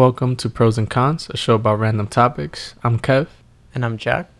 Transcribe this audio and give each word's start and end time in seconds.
Welcome 0.00 0.34
to 0.36 0.48
Pros 0.48 0.78
and 0.78 0.88
Cons, 0.88 1.28
a 1.28 1.36
show 1.36 1.56
about 1.56 1.78
random 1.78 2.06
topics. 2.06 2.74
I'm 2.82 2.98
Kev. 2.98 3.26
And 3.74 3.84
I'm 3.84 3.98
Jack. 3.98 4.30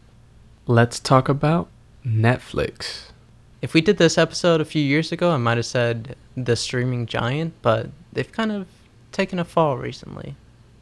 Let's 0.67 0.99
talk 0.99 1.29
about 1.29 1.69
Netflix. 2.03 3.11
If 3.61 3.75
we 3.75 3.83
did 3.83 3.99
this 3.99 4.17
episode 4.17 4.63
a 4.63 4.65
few 4.65 4.83
years 4.83 5.13
ago, 5.13 5.33
I 5.33 5.37
might 5.37 5.59
have 5.59 5.67
said 5.67 6.17
the 6.35 6.57
streaming 6.57 7.05
giant, 7.05 7.53
but 7.61 7.91
they've 8.11 8.33
kind 8.33 8.53
of 8.53 8.69
taken 9.13 9.39
a 9.39 9.45
fall 9.45 9.77
recently. 9.77 10.35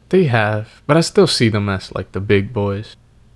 They 0.07 0.27
have, 0.27 0.81
but 0.87 0.95
I 0.95 1.01
still 1.01 1.27
see 1.27 1.49
them 1.49 1.67
as 1.67 1.93
like 1.93 2.13
the 2.13 2.21
big 2.21 2.53
boys. 2.53 2.95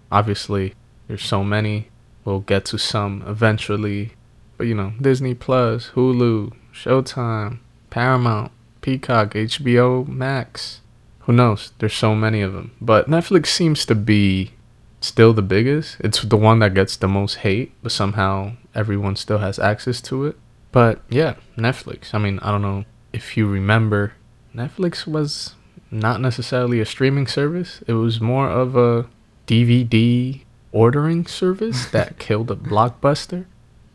Obviously, 0.10 0.76
there's 1.10 1.26
so 1.26 1.44
many. 1.44 1.90
We'll 2.24 2.40
get 2.40 2.64
to 2.68 2.78
some 2.78 3.22
eventually. 3.28 4.14
But 4.56 4.68
you 4.68 4.76
know, 4.76 4.94
Disney 5.02 5.34
Plus, 5.34 5.90
Hulu, 5.90 6.54
Showtime, 6.74 7.60
Paramount, 7.90 8.54
Peacock, 8.80 9.34
HBO 9.34 10.08
Max. 10.08 10.80
Who 11.26 11.34
knows? 11.34 11.72
There's 11.80 11.94
so 11.94 12.16
many 12.16 12.42
of 12.42 12.54
them. 12.54 12.72
But 12.82 13.10
Netflix 13.10 13.48
seems 13.48 13.86
to 13.86 13.96
be 13.96 14.52
still 15.00 15.34
the 15.34 15.42
biggest. 15.42 15.98
It's 16.00 16.22
the 16.22 16.38
one 16.38 16.60
that 16.60 16.74
gets 16.74 16.98
the 16.98 17.08
most 17.08 17.36
hate, 17.36 17.74
but 17.82 17.92
somehow 17.92 18.54
everyone 18.76 19.16
still 19.16 19.40
has 19.40 19.60
access 19.60 20.02
to 20.02 20.26
it. 20.26 20.38
But 20.72 21.02
yeah, 21.10 21.36
Netflix. 21.58 22.14
I 22.14 22.18
mean, 22.18 22.40
I 22.40 22.52
don't 22.52 22.62
know 22.62 22.86
if 23.14 23.38
you 23.38 23.48
remember, 23.48 24.14
Netflix 24.56 25.08
was 25.08 25.56
not 25.92 26.20
necessarily 26.20 26.80
a 26.80 26.86
streaming 26.86 27.28
service. 27.28 27.84
It 27.88 27.94
was 27.94 28.20
more 28.20 28.50
of 28.50 28.76
a 28.76 29.08
DVD 29.48 30.42
ordering 30.72 31.26
service 31.28 31.86
that 31.92 32.20
killed 32.20 32.52
a 32.52 32.56
blockbuster. 32.56 33.46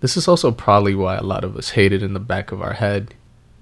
This 0.01 0.17
is 0.17 0.29
also 0.29 0.53
probably 0.53 0.95
why 0.95 1.17
a 1.17 1.23
lot 1.23 1.43
of 1.43 1.57
us 1.57 1.71
hate 1.71 1.93
it 1.93 2.03
in 2.03 2.15
the 2.15 2.21
back 2.21 2.53
of 2.53 2.63
our 2.63 2.75
head 2.75 3.15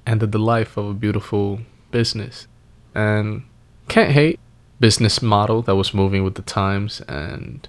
and 0.05 0.21
the 0.21 0.39
life 0.39 0.77
of 0.77 0.87
a 0.87 0.95
beautiful 0.95 1.61
business. 1.91 2.47
And 2.95 3.45
can't 3.89 4.13
hate 4.13 4.39
business 4.79 5.23
model 5.23 5.63
that 5.63 5.77
was 5.77 5.95
moving 5.95 6.23
with 6.23 6.35
the 6.35 6.43
times 6.43 7.01
and 7.03 7.69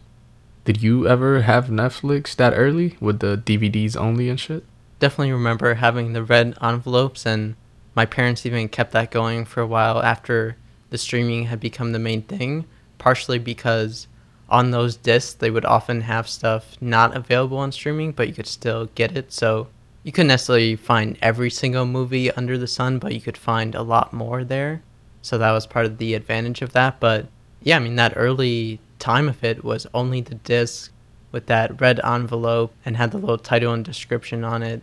did 0.66 0.84
you 0.84 1.08
ever 1.08 1.44
have 1.44 1.68
Netflix 1.68 2.36
that 2.36 2.52
early 2.52 2.98
with 3.00 3.20
the 3.20 3.38
DVDs 3.38 3.96
only 3.96 4.28
and 4.28 4.38
shit? 4.38 4.66
Definitely 5.00 5.32
remember 5.32 5.76
having 5.76 6.12
the 6.12 6.24
red 6.24 6.58
envelopes 6.62 7.26
and 7.26 7.56
my 7.96 8.06
parents 8.06 8.46
even 8.46 8.68
kept 8.68 8.92
that 8.92 9.10
going 9.10 9.46
for 9.46 9.62
a 9.62 9.66
while 9.66 10.04
after 10.04 10.58
the 10.90 10.98
streaming 10.98 11.46
had 11.46 11.60
become 11.62 11.94
the 11.94 12.00
main 12.00 12.22
thing, 12.22 12.66
partially 12.98 13.40
because 13.40 14.08
on 14.50 14.72
those 14.72 14.98
discs 14.98 15.34
they 15.34 15.50
would 15.50 15.66
often 15.66 16.02
have 16.02 16.28
stuff 16.28 16.76
not 16.82 17.16
available 17.16 17.58
on 17.58 17.72
streaming, 17.72 18.12
but 18.12 18.28
you 18.28 18.34
could 18.34 18.46
still 18.46 18.88
get 18.94 19.16
it. 19.16 19.32
So 19.32 19.68
you 20.04 20.12
couldn't 20.12 20.28
necessarily 20.28 20.76
find 20.76 21.18
every 21.22 21.50
single 21.50 21.86
movie 21.86 22.30
under 22.32 22.58
the 22.58 22.68
sun, 22.68 23.00
but 23.00 23.14
you 23.14 23.22
could 23.22 23.38
find 23.38 23.74
a 23.74 23.82
lot 23.82 24.14
more 24.14 24.44
there. 24.44 24.82
So 25.22 25.38
that 25.38 25.52
was 25.52 25.68
part 25.68 25.86
of 25.86 25.98
the 25.98 26.14
advantage 26.14 26.62
of 26.62 26.74
that. 26.74 27.00
But 27.00 27.28
yeah, 27.62 27.78
I 27.78 27.80
mean, 27.80 27.96
that 27.96 28.14
early 28.16 28.80
time 29.00 29.30
of 29.30 29.44
it 29.44 29.64
was 29.64 29.88
only 29.94 30.22
the 30.22 30.36
disc 30.36 30.92
with 31.32 31.48
that 31.48 31.80
red 31.82 32.00
envelope 32.04 32.74
and 32.86 32.98
had 32.98 33.12
the 33.12 33.18
little 33.18 33.38
title 33.38 33.74
and 33.74 33.84
description 33.84 34.44
on 34.44 34.64
it. 34.64 34.82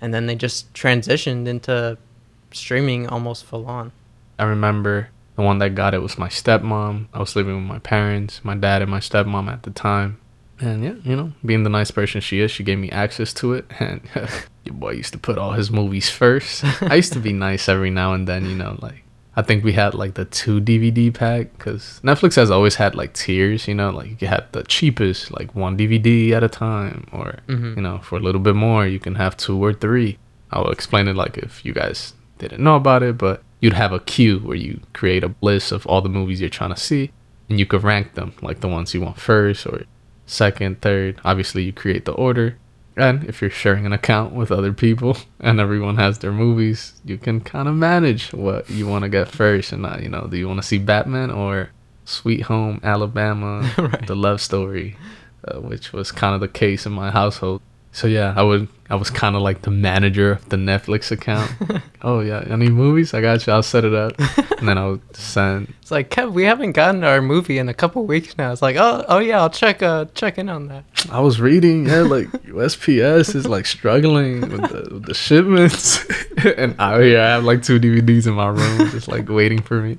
And 0.00 0.14
then 0.14 0.26
they 0.26 0.34
just 0.34 0.72
transitioned 0.72 1.46
into 1.46 1.98
streaming 2.52 3.08
almost 3.08 3.44
full 3.44 3.66
on. 3.66 3.92
I 4.38 4.44
remember 4.44 5.10
the 5.36 5.42
one 5.42 5.58
that 5.58 5.74
got 5.74 5.94
it 5.94 6.02
was 6.02 6.18
my 6.18 6.28
stepmom. 6.28 7.06
I 7.12 7.18
was 7.18 7.36
living 7.36 7.56
with 7.56 7.64
my 7.64 7.78
parents, 7.78 8.44
my 8.44 8.54
dad 8.54 8.82
and 8.82 8.90
my 8.90 9.00
stepmom 9.00 9.52
at 9.52 9.62
the 9.62 9.70
time. 9.70 10.18
And 10.58 10.84
yeah, 10.84 10.94
you 11.02 11.16
know, 11.16 11.32
being 11.44 11.62
the 11.62 11.70
nice 11.70 11.90
person 11.90 12.20
she 12.20 12.40
is, 12.40 12.50
she 12.50 12.62
gave 12.62 12.78
me 12.78 12.90
access 12.90 13.32
to 13.34 13.54
it. 13.54 13.66
And 13.80 14.02
your 14.64 14.74
boy 14.74 14.92
used 14.92 15.12
to 15.12 15.18
put 15.18 15.38
all 15.38 15.52
his 15.52 15.70
movies 15.70 16.10
first. 16.10 16.64
I 16.82 16.96
used 16.96 17.14
to 17.14 17.20
be 17.20 17.32
nice 17.32 17.68
every 17.68 17.90
now 17.90 18.12
and 18.12 18.28
then, 18.28 18.44
you 18.44 18.56
know, 18.56 18.76
like 18.80 19.02
I 19.36 19.42
think 19.42 19.62
we 19.62 19.72
had 19.72 19.94
like 19.94 20.14
the 20.14 20.24
two 20.24 20.60
DVD 20.60 21.14
pack 21.14 21.52
because 21.56 22.00
Netflix 22.02 22.36
has 22.36 22.50
always 22.50 22.74
had 22.74 22.94
like 22.94 23.14
tiers, 23.14 23.68
you 23.68 23.74
know, 23.74 23.90
like 23.90 24.20
you 24.20 24.28
had 24.28 24.50
the 24.52 24.64
cheapest, 24.64 25.30
like 25.30 25.54
one 25.54 25.78
DVD 25.78 26.32
at 26.32 26.42
a 26.42 26.48
time, 26.48 27.06
or 27.12 27.36
mm-hmm. 27.46 27.74
you 27.76 27.82
know, 27.82 27.98
for 27.98 28.16
a 28.16 28.20
little 28.20 28.40
bit 28.40 28.56
more, 28.56 28.86
you 28.86 28.98
can 28.98 29.14
have 29.14 29.36
two 29.36 29.62
or 29.62 29.72
three. 29.72 30.18
I'll 30.50 30.70
explain 30.70 31.06
it 31.06 31.14
like 31.14 31.38
if 31.38 31.64
you 31.64 31.72
guys 31.72 32.14
didn't 32.38 32.62
know 32.62 32.74
about 32.74 33.02
it, 33.04 33.18
but 33.18 33.42
you'd 33.60 33.74
have 33.74 33.92
a 33.92 34.00
queue 34.00 34.38
where 34.38 34.56
you 34.56 34.80
create 34.92 35.22
a 35.22 35.34
list 35.40 35.70
of 35.70 35.86
all 35.86 36.00
the 36.00 36.08
movies 36.08 36.40
you're 36.40 36.50
trying 36.50 36.74
to 36.74 36.80
see 36.80 37.12
and 37.48 37.58
you 37.58 37.66
could 37.66 37.82
rank 37.82 38.14
them 38.14 38.32
like 38.40 38.60
the 38.60 38.68
ones 38.68 38.94
you 38.94 39.00
want 39.00 39.18
first 39.18 39.66
or 39.66 39.84
second, 40.26 40.80
third. 40.80 41.20
Obviously, 41.24 41.64
you 41.64 41.72
create 41.72 42.04
the 42.04 42.12
order. 42.12 42.56
And 43.00 43.24
if 43.24 43.40
you're 43.40 43.50
sharing 43.50 43.86
an 43.86 43.92
account 43.92 44.34
with 44.34 44.52
other 44.52 44.72
people 44.72 45.16
and 45.40 45.58
everyone 45.58 45.96
has 45.96 46.18
their 46.18 46.32
movies, 46.32 47.00
you 47.04 47.16
can 47.18 47.40
kind 47.40 47.66
of 47.66 47.74
manage 47.74 48.32
what 48.32 48.68
you 48.68 48.86
want 48.86 49.04
to 49.04 49.08
get 49.08 49.28
first. 49.28 49.72
And, 49.72 49.82
not, 49.82 50.02
you 50.02 50.08
know, 50.08 50.26
do 50.30 50.36
you 50.36 50.46
want 50.46 50.60
to 50.60 50.66
see 50.66 50.78
Batman 50.78 51.30
or 51.30 51.70
Sweet 52.04 52.42
Home 52.42 52.80
Alabama, 52.82 53.70
right. 53.78 54.06
the 54.06 54.16
love 54.16 54.40
story, 54.40 54.96
uh, 55.46 55.60
which 55.60 55.92
was 55.92 56.12
kind 56.12 56.34
of 56.34 56.40
the 56.40 56.48
case 56.48 56.84
in 56.86 56.92
my 56.92 57.10
household. 57.10 57.62
So 57.92 58.06
yeah, 58.06 58.34
I 58.36 58.42
would 58.42 58.68
I 58.88 58.96
was 58.96 59.10
kind 59.10 59.36
of 59.36 59.42
like 59.42 59.62
the 59.62 59.70
manager 59.70 60.32
of 60.32 60.48
the 60.48 60.56
Netflix 60.56 61.10
account. 61.12 61.52
oh 62.02 62.20
yeah, 62.20 62.44
any 62.48 62.68
movies? 62.68 63.14
I 63.14 63.20
got 63.20 63.46
you. 63.46 63.52
I'll 63.52 63.62
set 63.62 63.84
it 63.84 63.94
up, 63.94 64.18
and 64.58 64.68
then 64.68 64.78
I'll 64.78 65.00
send. 65.12 65.74
It's 65.80 65.90
like 65.90 66.10
Kev, 66.10 66.32
we 66.32 66.44
haven't 66.44 66.72
gotten 66.72 67.02
our 67.02 67.20
movie 67.20 67.58
in 67.58 67.68
a 67.68 67.74
couple 67.74 68.04
weeks 68.04 68.38
now. 68.38 68.52
It's 68.52 68.62
like, 68.62 68.76
oh 68.76 69.04
oh 69.08 69.18
yeah, 69.18 69.40
I'll 69.40 69.50
check 69.50 69.82
uh 69.82 70.04
check 70.14 70.38
in 70.38 70.48
on 70.48 70.68
that. 70.68 70.84
I 71.10 71.20
was 71.20 71.40
reading, 71.40 71.86
yeah, 71.86 72.02
like 72.02 72.28
USPS 72.28 73.34
is 73.34 73.46
like 73.46 73.66
struggling 73.66 74.42
with 74.42 74.70
the, 74.70 74.94
with 74.94 75.06
the 75.06 75.14
shipments, 75.14 76.04
and 76.56 76.76
out 76.78 77.00
here 77.00 77.20
I 77.20 77.30
have 77.30 77.44
like 77.44 77.62
two 77.62 77.80
DVDs 77.80 78.26
in 78.28 78.34
my 78.34 78.48
room 78.48 78.90
just 78.90 79.08
like 79.08 79.28
waiting 79.28 79.62
for 79.62 79.80
me. 79.80 79.98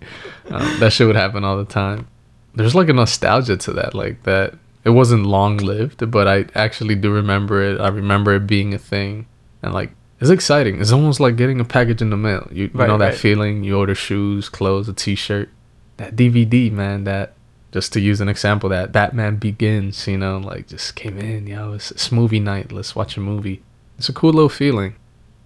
Um, 0.50 0.80
that 0.80 0.94
shit 0.94 1.08
would 1.08 1.18
happen 1.18 1.44
all 1.44 1.58
the 1.58 1.66
time. 1.66 2.08
There's 2.56 2.76
like 2.76 2.90
a 2.90 2.94
nostalgia 2.94 3.58
to 3.58 3.74
that, 3.74 3.94
like 3.94 4.24
that 4.24 4.56
it 4.84 4.92
wasn't 4.92 5.26
long 5.26 5.58
lived, 5.58 6.10
but 6.10 6.28
I 6.28 6.46
actually 6.56 6.96
do 6.96 7.12
remember 7.12 7.62
it. 7.62 7.80
I 7.80 7.90
remember 7.90 8.36
it 8.36 8.48
being 8.48 8.74
a 8.74 8.78
thing, 8.78 9.28
and 9.62 9.74
like 9.74 9.92
it's 10.20 10.30
exciting. 10.30 10.82
It's 10.82 10.92
almost 10.92 11.20
like 11.20 11.36
getting 11.36 11.60
a 11.60 11.66
package 11.66 12.02
in 12.02 12.10
the 12.10 12.18
mail. 12.18 12.48
You, 12.52 12.66
you 12.66 12.72
right, 12.74 12.88
know 12.88 12.98
that 12.98 13.06
right. 13.06 13.18
feeling. 13.18 13.64
You 13.64 13.78
order 13.78 13.96
shoes, 13.96 14.50
clothes, 14.50 14.90
a 14.90 14.94
T-shirt, 14.94 15.50
that 15.98 16.16
DVD, 16.16 16.72
man. 16.72 17.04
That 17.04 17.34
just 17.72 17.94
to 17.94 18.00
use 18.00 18.22
an 18.22 18.30
example, 18.30 18.70
that 18.70 18.92
Batman 18.92 19.38
Begins. 19.38 20.08
You 20.08 20.18
know, 20.18 20.40
like 20.40 20.68
just 20.68 20.96
came 20.96 21.18
in. 21.20 21.48
Yo, 21.48 21.74
it's, 21.74 21.92
it's 21.92 22.12
movie 22.12 22.40
night. 22.40 22.72
Let's 22.72 22.96
watch 22.96 23.18
a 23.18 23.20
movie. 23.20 23.62
It's 23.98 24.10
a 24.10 24.14
cool 24.14 24.34
little 24.34 24.50
feeling. 24.50 24.96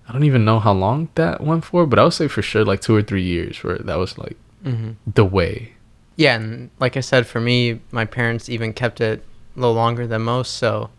I 0.07 0.13
don't 0.13 0.23
even 0.23 0.45
know 0.45 0.59
how 0.59 0.73
long 0.73 1.09
that 1.15 1.41
went 1.41 1.65
for, 1.65 1.85
but 1.85 1.99
I 1.99 2.03
would 2.03 2.13
say 2.13 2.27
for 2.27 2.41
sure 2.41 2.63
like 2.63 2.79
two 2.79 2.95
or 2.95 3.01
three 3.01 3.23
years 3.23 3.63
where 3.63 3.79
that 3.79 3.97
was 3.97 4.17
like 4.17 4.37
mm-hmm. 4.63 4.91
the 5.11 5.25
way 5.25 5.74
yeah, 6.15 6.35
and 6.35 6.69
like 6.79 6.97
I 6.97 7.01
said, 7.01 7.27
for 7.27 7.41
me, 7.41 7.81
my 7.91 8.05
parents 8.05 8.49
even 8.49 8.73
kept 8.73 9.01
it 9.01 9.23
a 9.55 9.59
little 9.59 9.75
longer 9.75 10.07
than 10.07 10.21
most, 10.21 10.55
so 10.55 10.89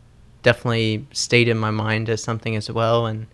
definitely 0.43 1.07
stayed 1.13 1.49
in 1.49 1.59
my 1.59 1.71
mind 1.71 2.09
as 2.09 2.23
something 2.23 2.55
as 2.55 2.71
well. 2.71 3.07
And 3.07 3.27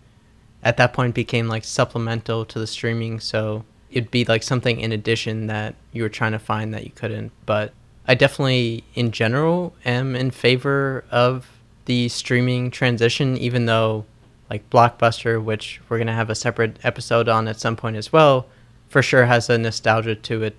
at 0.63 0.77
that 0.77 0.93
point, 0.93 1.13
became 1.13 1.47
like 1.47 1.63
supplemental 1.63 2.45
to 2.45 2.59
the 2.59 2.67
streaming, 2.67 3.19
so 3.19 3.65
it'd 3.91 4.11
be 4.11 4.25
like 4.25 4.43
something 4.43 4.79
in 4.79 4.91
addition 4.91 5.47
that 5.47 5.75
you 5.91 6.03
were 6.03 6.09
trying 6.09 6.31
to 6.31 6.39
find 6.39 6.73
that 6.73 6.85
you 6.85 6.91
couldn't. 6.95 7.31
But 7.45 7.73
I 8.07 8.15
definitely, 8.15 8.83
in 8.95 9.11
general, 9.11 9.75
am 9.85 10.15
in 10.15 10.31
favor 10.31 11.03
of 11.11 11.49
the 11.85 12.07
streaming 12.09 12.71
transition, 12.71 13.37
even 13.37 13.65
though 13.65 14.05
like 14.49 14.69
Blockbuster, 14.69 15.43
which 15.43 15.81
we're 15.89 15.97
gonna 15.97 16.13
have 16.13 16.29
a 16.29 16.35
separate 16.35 16.77
episode 16.83 17.27
on 17.27 17.47
at 17.47 17.59
some 17.59 17.75
point 17.75 17.95
as 17.95 18.13
well, 18.13 18.47
for 18.87 19.01
sure 19.01 19.25
has 19.25 19.49
a 19.49 19.57
nostalgia 19.57 20.15
to 20.15 20.43
it 20.43 20.55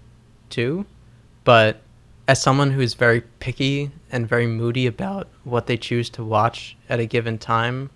too. 0.51 0.85
But 1.45 1.81
as 2.27 2.41
someone 2.41 2.71
who's 2.71 2.95
very 2.95 3.21
picky 3.21 3.91
and 4.11 4.29
very 4.29 4.47
moody 4.47 4.87
about 4.87 5.29
what 5.45 5.67
they 5.67 5.77
choose 5.77 6.09
to 6.11 6.25
watch 6.25 6.77
at 6.89 7.01
a 7.01 7.07
given 7.07 7.39
time, 7.39 7.91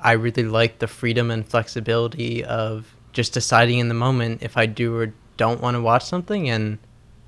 I 0.00 0.12
really 0.12 0.44
like 0.44 0.78
the 0.78 0.86
freedom 0.86 1.30
and 1.30 1.46
flexibility 1.46 2.44
of 2.44 2.94
just 3.12 3.32
deciding 3.32 3.80
in 3.80 3.88
the 3.88 3.94
moment 3.94 4.42
if 4.42 4.56
I 4.56 4.66
do 4.66 4.96
or 4.96 5.12
don't 5.36 5.60
want 5.60 5.74
to 5.74 5.80
watch 5.80 6.04
something. 6.04 6.48
And 6.48 6.78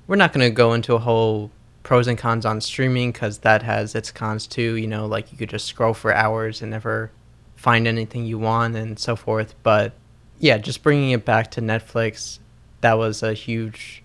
we're 0.07 0.15
not 0.15 0.31
going 0.31 0.49
to 0.49 0.55
go 0.55 0.73
into 0.73 0.95
a 0.95 0.99
whole 0.99 1.51
pros 1.83 2.07
and 2.07 2.17
cons 2.17 2.45
on 2.45 2.61
streaming 2.61 3.11
because 3.11 3.39
that 3.39 3.63
has 3.63 3.93
its 3.93 4.11
cons 4.11 4.47
too. 4.47 4.75
You 4.75 4.87
know, 4.87 5.05
like 5.05 5.31
you 5.31 5.37
could 5.37 5.49
just 5.49 5.65
scroll 5.65 5.93
for 5.93 6.13
hours 6.13 6.61
and 6.61 6.71
never 6.71 7.11
find 7.57 7.87
anything 7.87 8.25
you 8.25 8.39
want 8.39 8.75
and 8.75 8.97
so 8.97 9.17
forth. 9.17 9.53
But 9.63 9.93
yeah, 10.39 10.57
just 10.57 10.81
bringing 10.81 11.11
it 11.11 11.25
back 11.25 11.51
to 11.51 11.61
Netflix, 11.61 12.39
that 12.79 12.97
was 12.97 13.21
a 13.21 13.33
huge 13.33 14.00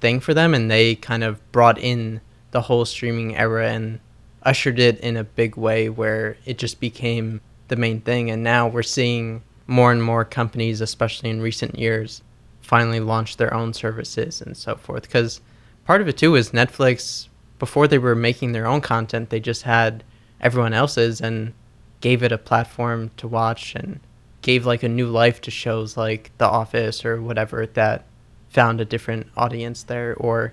thing 0.00 0.20
for 0.20 0.34
them, 0.34 0.54
and 0.54 0.70
they 0.70 0.94
kind 0.94 1.24
of 1.24 1.52
brought 1.52 1.78
in 1.78 2.20
the 2.50 2.62
whole 2.62 2.84
streaming 2.84 3.36
era 3.36 3.70
and 3.70 4.00
ushered 4.42 4.78
it 4.78 4.98
in 5.00 5.16
a 5.16 5.24
big 5.24 5.56
way 5.56 5.88
where 5.88 6.36
it 6.44 6.58
just 6.58 6.80
became 6.80 7.40
the 7.68 7.76
main 7.76 8.00
thing. 8.00 8.30
And 8.30 8.42
now 8.42 8.68
we're 8.68 8.82
seeing 8.82 9.42
more 9.66 9.92
and 9.92 10.02
more 10.02 10.24
companies, 10.24 10.80
especially 10.80 11.30
in 11.30 11.40
recent 11.40 11.78
years, 11.78 12.22
finally 12.60 13.00
launch 13.00 13.36
their 13.36 13.54
own 13.54 13.72
services 13.72 14.40
and 14.40 14.56
so 14.56 14.74
forth. 14.76 15.02
Because 15.02 15.40
part 15.84 16.00
of 16.00 16.08
it 16.08 16.18
too 16.18 16.34
is 16.34 16.50
Netflix, 16.50 17.28
before 17.58 17.86
they 17.86 17.98
were 17.98 18.14
making 18.14 18.52
their 18.52 18.66
own 18.66 18.80
content, 18.80 19.30
they 19.30 19.40
just 19.40 19.62
had 19.62 20.02
everyone 20.40 20.72
else's 20.72 21.20
and 21.20 21.52
gave 22.00 22.22
it 22.22 22.32
a 22.32 22.38
platform 22.38 23.10
to 23.18 23.28
watch 23.28 23.74
and 23.74 24.00
gave 24.42 24.64
like 24.64 24.82
a 24.82 24.88
new 24.88 25.06
life 25.06 25.40
to 25.42 25.50
shows 25.50 25.96
like 25.96 26.30
The 26.38 26.46
Office 26.48 27.04
or 27.04 27.20
whatever 27.20 27.66
that 27.66 28.06
found 28.50 28.80
a 28.80 28.84
different 28.84 29.28
audience 29.36 29.84
there, 29.84 30.14
or 30.16 30.52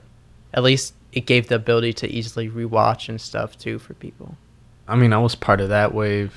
at 0.54 0.64
least 0.64 0.94
it 1.12 1.26
gave 1.26 1.48
the 1.48 1.56
ability 1.56 1.94
to 1.94 2.08
easily 2.08 2.50
rewatch 2.50 3.10
and 3.10 3.20
stuff 3.20 3.58
too 3.58 3.80
for 3.80 3.94
people. 3.96 4.38
I 4.88 4.96
mean, 4.96 5.12
I 5.12 5.18
was 5.18 5.36
part 5.36 5.60
of 5.60 5.70
that 5.70 5.94
wave. 5.94 6.34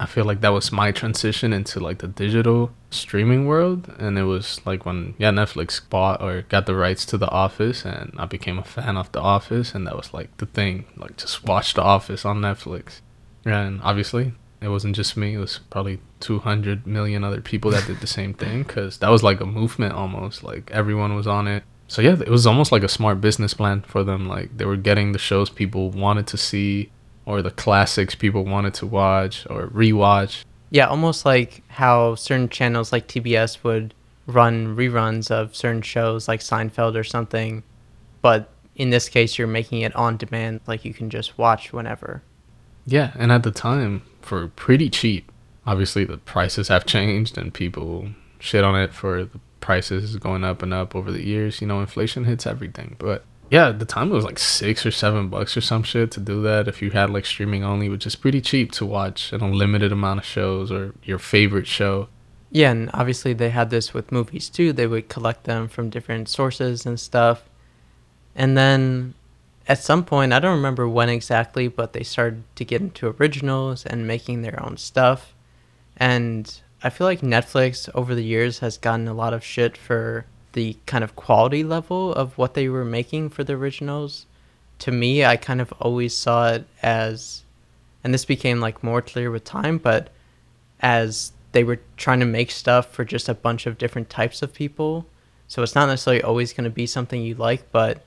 I 0.00 0.06
feel 0.06 0.24
like 0.24 0.40
that 0.40 0.48
was 0.48 0.72
my 0.72 0.90
transition 0.90 1.52
into 1.52 1.78
like 1.78 1.98
the 1.98 2.08
digital 2.08 2.72
streaming 2.90 3.46
world, 3.46 3.94
and 3.98 4.18
it 4.18 4.24
was 4.24 4.60
like 4.66 4.84
when 4.84 5.14
yeah 5.16 5.30
Netflix 5.30 5.80
bought 5.88 6.20
or 6.20 6.42
got 6.42 6.66
the 6.66 6.74
rights 6.74 7.06
to 7.06 7.18
The 7.18 7.28
Office, 7.28 7.84
and 7.84 8.12
I 8.18 8.26
became 8.26 8.58
a 8.58 8.64
fan 8.64 8.96
of 8.96 9.12
The 9.12 9.20
Office, 9.20 9.74
and 9.74 9.86
that 9.86 9.96
was 9.96 10.12
like 10.12 10.36
the 10.38 10.46
thing, 10.46 10.86
like 10.96 11.18
just 11.18 11.44
watch 11.44 11.74
The 11.74 11.82
Office 11.82 12.24
on 12.24 12.40
Netflix, 12.40 13.00
and 13.44 13.80
obviously 13.84 14.32
it 14.62 14.68
wasn't 14.68 14.96
just 14.96 15.16
me; 15.16 15.34
it 15.34 15.38
was 15.38 15.60
probably 15.70 16.00
200 16.20 16.86
million 16.86 17.24
other 17.24 17.40
people 17.40 17.70
that 17.72 17.86
did 17.86 18.00
the 18.00 18.06
same 18.06 18.34
thing, 18.34 18.62
because 18.62 18.98
that 18.98 19.10
was 19.10 19.22
like 19.22 19.40
a 19.40 19.46
movement 19.46 19.94
almost, 19.94 20.42
like 20.42 20.70
everyone 20.70 21.14
was 21.14 21.26
on 21.26 21.48
it. 21.48 21.64
So 21.88 22.00
yeah, 22.00 22.12
it 22.12 22.30
was 22.30 22.46
almost 22.46 22.72
like 22.72 22.82
a 22.82 22.88
smart 22.88 23.20
business 23.20 23.52
plan 23.52 23.82
for 23.82 24.02
them. 24.02 24.26
Like 24.26 24.56
they 24.56 24.64
were 24.64 24.78
getting 24.78 25.12
the 25.12 25.18
shows 25.18 25.50
people 25.50 25.90
wanted 25.90 26.26
to 26.28 26.38
see 26.38 26.90
or 27.26 27.42
the 27.42 27.50
classics 27.50 28.14
people 28.14 28.44
wanted 28.44 28.74
to 28.74 28.86
watch 28.86 29.46
or 29.50 29.68
rewatch. 29.68 30.44
Yeah, 30.70 30.86
almost 30.86 31.26
like 31.26 31.62
how 31.68 32.14
certain 32.14 32.48
channels 32.48 32.92
like 32.92 33.08
TBS 33.08 33.62
would 33.62 33.94
run 34.26 34.74
reruns 34.74 35.30
of 35.30 35.54
certain 35.54 35.82
shows 35.82 36.28
like 36.28 36.40
Seinfeld 36.40 36.96
or 36.96 37.04
something, 37.04 37.62
but 38.22 38.48
in 38.74 38.90
this 38.90 39.08
case 39.08 39.36
you're 39.36 39.46
making 39.46 39.82
it 39.82 39.94
on 39.94 40.16
demand 40.16 40.60
like 40.66 40.84
you 40.84 40.94
can 40.94 41.10
just 41.10 41.36
watch 41.36 41.72
whenever. 41.72 42.22
Yeah, 42.86 43.12
and 43.16 43.30
at 43.30 43.42
the 43.42 43.50
time 43.50 44.02
for 44.24 44.48
pretty 44.48 44.90
cheap. 44.90 45.30
Obviously 45.66 46.04
the 46.04 46.18
prices 46.18 46.68
have 46.68 46.86
changed 46.86 47.38
and 47.38 47.54
people 47.54 48.08
shit 48.38 48.64
on 48.64 48.80
it 48.80 48.92
for 48.92 49.24
the 49.24 49.40
prices 49.60 50.16
going 50.16 50.44
up 50.44 50.62
and 50.62 50.74
up 50.74 50.94
over 50.96 51.12
the 51.12 51.24
years. 51.24 51.60
You 51.60 51.66
know, 51.66 51.80
inflation 51.80 52.24
hits 52.24 52.46
everything. 52.46 52.96
But 52.98 53.24
yeah, 53.50 53.68
at 53.68 53.78
the 53.78 53.84
time 53.84 54.10
it 54.10 54.14
was 54.14 54.24
like 54.24 54.38
six 54.38 54.84
or 54.84 54.90
seven 54.90 55.28
bucks 55.28 55.56
or 55.56 55.60
some 55.60 55.82
shit 55.82 56.10
to 56.12 56.20
do 56.20 56.42
that 56.42 56.68
if 56.68 56.82
you 56.82 56.90
had 56.90 57.10
like 57.10 57.26
streaming 57.26 57.62
only, 57.62 57.88
which 57.88 58.06
is 58.06 58.16
pretty 58.16 58.40
cheap 58.40 58.72
to 58.72 58.86
watch 58.86 59.32
an 59.32 59.42
unlimited 59.42 59.92
amount 59.92 60.20
of 60.20 60.26
shows 60.26 60.72
or 60.72 60.94
your 61.04 61.18
favorite 61.18 61.66
show. 61.66 62.08
Yeah, 62.50 62.70
and 62.70 62.90
obviously 62.92 63.32
they 63.32 63.50
had 63.50 63.70
this 63.70 63.94
with 63.94 64.12
movies 64.12 64.48
too. 64.48 64.72
They 64.72 64.86
would 64.86 65.08
collect 65.08 65.44
them 65.44 65.68
from 65.68 65.90
different 65.90 66.28
sources 66.28 66.84
and 66.84 66.98
stuff. 66.98 67.44
And 68.34 68.56
then 68.56 69.14
at 69.68 69.78
some 69.78 70.04
point, 70.04 70.32
I 70.32 70.40
don't 70.40 70.56
remember 70.56 70.88
when 70.88 71.08
exactly, 71.08 71.68
but 71.68 71.92
they 71.92 72.02
started 72.02 72.42
to 72.56 72.64
get 72.64 72.80
into 72.80 73.14
originals 73.18 73.86
and 73.86 74.06
making 74.06 74.42
their 74.42 74.62
own 74.62 74.76
stuff. 74.76 75.34
And 75.96 76.60
I 76.82 76.90
feel 76.90 77.06
like 77.06 77.20
Netflix 77.20 77.88
over 77.94 78.14
the 78.14 78.24
years 78.24 78.58
has 78.58 78.76
gotten 78.76 79.06
a 79.06 79.14
lot 79.14 79.34
of 79.34 79.44
shit 79.44 79.76
for 79.76 80.26
the 80.52 80.76
kind 80.86 81.04
of 81.04 81.16
quality 81.16 81.64
level 81.64 82.12
of 82.12 82.36
what 82.36 82.54
they 82.54 82.68
were 82.68 82.84
making 82.84 83.30
for 83.30 83.44
the 83.44 83.54
originals. 83.54 84.26
To 84.80 84.90
me, 84.90 85.24
I 85.24 85.36
kind 85.36 85.60
of 85.60 85.72
always 85.78 86.14
saw 86.14 86.52
it 86.52 86.66
as, 86.82 87.44
and 88.02 88.12
this 88.12 88.24
became 88.24 88.60
like 88.60 88.82
more 88.82 89.00
clear 89.00 89.30
with 89.30 89.44
time, 89.44 89.78
but 89.78 90.10
as 90.80 91.32
they 91.52 91.62
were 91.62 91.80
trying 91.96 92.20
to 92.20 92.26
make 92.26 92.50
stuff 92.50 92.92
for 92.92 93.04
just 93.04 93.28
a 93.28 93.34
bunch 93.34 93.66
of 93.66 93.78
different 93.78 94.10
types 94.10 94.42
of 94.42 94.52
people. 94.52 95.06
So 95.46 95.62
it's 95.62 95.74
not 95.74 95.86
necessarily 95.86 96.22
always 96.22 96.52
going 96.52 96.64
to 96.64 96.70
be 96.70 96.86
something 96.86 97.22
you 97.22 97.34
like, 97.34 97.70
but 97.70 98.02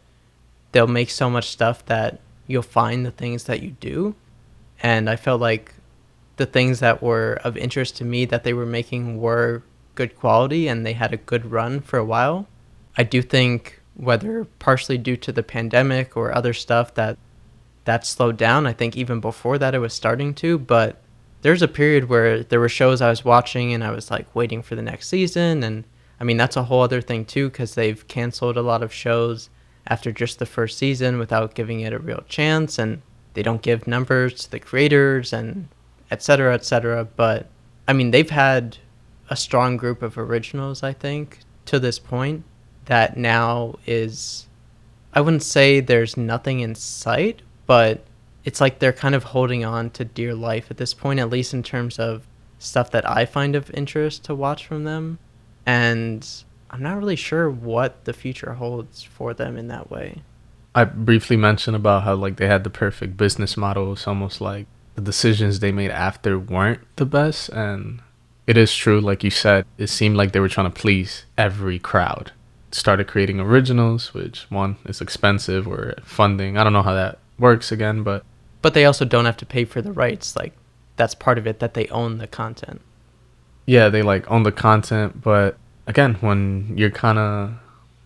they'll 0.76 0.88
make 0.88 1.10
so 1.10 1.30
much 1.30 1.48
stuff 1.48 1.86
that 1.86 2.20
you'll 2.48 2.62
find 2.62 3.06
the 3.06 3.12
things 3.12 3.46
that 3.46 3.62
you 3.62 3.72
do. 3.80 4.14
And 4.84 5.10
I 5.10 5.16
felt 5.16 5.40
like 5.40 5.74
the 6.36 6.46
things 6.46 6.82
that 6.82 7.02
were 7.02 7.40
of 7.46 7.56
interest 7.56 7.96
to 7.96 8.04
me 8.04 8.26
that 8.26 8.44
they 8.44 8.52
were 8.52 8.66
making 8.66 9.22
were 9.22 9.64
good 9.96 10.18
quality 10.18 10.68
and 10.68 10.86
they 10.86 10.92
had 10.92 11.14
a 11.14 11.18
good 11.32 11.50
run 11.50 11.80
for 11.80 11.98
a 11.98 12.04
while. 12.04 12.50
I 12.98 13.04
do 13.04 13.22
think 13.22 13.80
whether 13.94 14.44
partially 14.60 14.98
due 14.98 15.16
to 15.16 15.32
the 15.32 15.44
pandemic 15.44 16.18
or 16.18 16.36
other 16.36 16.52
stuff 16.52 16.94
that 16.96 17.18
that 17.86 18.06
slowed 18.06 18.36
down. 18.36 18.68
I 18.68 18.74
think 18.74 18.98
even 18.98 19.22
before 19.22 19.58
that 19.58 19.76
it 19.76 19.80
was 19.80 19.94
starting 19.94 20.34
to, 20.34 20.60
but 20.60 21.02
there's 21.42 21.62
a 21.62 21.70
period 21.70 22.10
where 22.10 22.44
there 22.44 22.60
were 22.60 22.68
shows 22.68 23.00
I 23.00 23.10
was 23.10 23.24
watching 23.24 23.74
and 23.74 23.82
I 23.82 23.92
was 23.92 24.12
like 24.12 24.28
waiting 24.36 24.62
for 24.62 24.76
the 24.76 24.82
next 24.82 25.08
season 25.08 25.64
and 25.64 25.86
I 26.20 26.26
mean 26.26 26.36
that's 26.36 26.58
a 26.58 26.64
whole 26.64 26.82
other 26.82 27.02
thing 27.02 27.24
too 27.24 27.50
cuz 27.50 27.76
they've 27.76 28.06
canceled 28.10 28.58
a 28.58 28.62
lot 28.62 28.84
of 28.84 28.92
shows 28.92 29.50
after 29.88 30.12
just 30.12 30.40
the 30.40 30.46
first 30.46 30.78
season 30.78 31.18
without 31.18 31.56
giving 31.56 31.82
it 31.82 31.94
a 31.94 32.00
real 32.00 32.24
chance 32.28 32.80
and 32.80 33.02
they 33.34 33.44
don't 33.44 33.62
give 33.62 33.88
numbers 33.88 34.36
to 34.36 34.52
the 34.52 34.60
creators 34.60 35.34
and 35.34 35.68
etc 36.12 36.54
etc 36.54 37.06
but 37.16 37.48
I 37.88 37.94
mean 37.94 38.12
they've 38.12 38.30
had 38.30 38.78
a 39.30 39.36
strong 39.36 39.78
group 39.78 40.02
of 40.02 40.18
originals, 40.18 40.84
I 40.84 40.94
think, 40.94 41.40
to 41.66 41.80
this 41.80 42.00
point 42.00 42.44
that 42.86 43.18
now 43.18 43.76
is 43.88 44.48
I 45.14 45.22
wouldn't 45.22 45.44
say 45.44 45.80
there's 45.80 46.18
nothing 46.18 46.60
in 46.60 46.76
sight, 46.76 47.42
but 47.66 48.04
it's 48.44 48.62
like 48.62 48.80
they're 48.80 48.94
kind 48.94 49.16
of 49.16 49.24
holding 49.24 49.66
on 49.66 49.90
to 49.92 50.06
dear 50.06 50.36
life 50.36 50.70
at 50.70 50.78
this 50.78 50.94
point, 50.94 51.20
at 51.20 51.30
least 51.30 51.54
in 51.54 51.64
terms 51.64 51.98
of 51.98 52.28
stuff 52.60 52.92
that 52.92 53.10
I 53.10 53.26
find 53.26 53.56
of 53.56 53.72
interest 53.72 54.26
to 54.26 54.36
watch 54.36 54.68
from 54.68 54.84
them. 54.84 55.18
And 55.66 56.28
I'm 56.70 56.82
not 56.82 56.98
really 56.98 57.16
sure 57.16 57.50
what 57.50 58.06
the 58.06 58.14
future 58.14 58.54
holds 58.54 59.04
for 59.04 59.34
them 59.34 59.58
in 59.58 59.68
that 59.70 59.90
way. 59.90 60.24
I 60.74 60.84
briefly 60.84 61.38
mentioned 61.38 61.76
about 61.76 62.04
how 62.04 62.16
like 62.16 62.38
they 62.38 62.48
had 62.48 62.64
the 62.64 62.70
perfect 62.70 63.16
business 63.16 63.56
model. 63.56 63.94
It's 63.94 64.08
almost 64.08 64.42
like 64.42 64.68
the 64.96 65.02
decisions 65.02 65.60
they 65.60 65.72
made 65.72 65.92
after 65.92 66.38
weren't 66.38 66.82
the 66.98 67.06
best 67.06 67.50
and 67.50 68.02
it 68.48 68.58
is 68.58 68.76
true, 68.76 69.02
like 69.02 69.24
you 69.24 69.32
said, 69.32 69.66
it 69.78 69.88
seemed 69.88 70.18
like 70.18 70.32
they 70.32 70.40
were 70.40 70.50
trying 70.50 70.72
to 70.72 70.80
please 70.82 71.26
every 71.38 71.80
crowd. 71.80 72.32
Started 72.72 73.08
creating 73.08 73.40
originals, 73.40 74.14
which 74.14 74.46
one 74.50 74.78
is 74.86 75.02
expensive 75.02 75.68
or 75.68 75.96
funding. 76.04 76.58
I 76.58 76.64
don't 76.64 76.74
know 76.74 76.84
how 76.84 76.94
that 76.94 77.20
works 77.40 77.72
again, 77.72 78.04
but 78.04 78.24
but 78.62 78.74
they 78.74 78.86
also 78.86 79.06
don't 79.06 79.26
have 79.26 79.38
to 79.38 79.46
pay 79.46 79.66
for 79.66 79.82
the 79.82 79.92
rights. 79.92 80.36
Like 80.36 80.54
that's 80.96 81.16
part 81.16 81.38
of 81.38 81.48
it 81.48 81.60
that 81.60 81.74
they 81.74 81.88
own 81.88 82.18
the 82.18 82.28
content. 82.28 82.82
Yeah, 83.66 83.90
they 83.90 84.04
like 84.04 84.30
own 84.30 84.44
the 84.44 84.52
content, 84.52 85.22
but 85.22 85.58
again, 85.88 86.16
when 86.16 86.74
you're 86.78 86.92
kind 86.92 87.18
of 87.18 87.54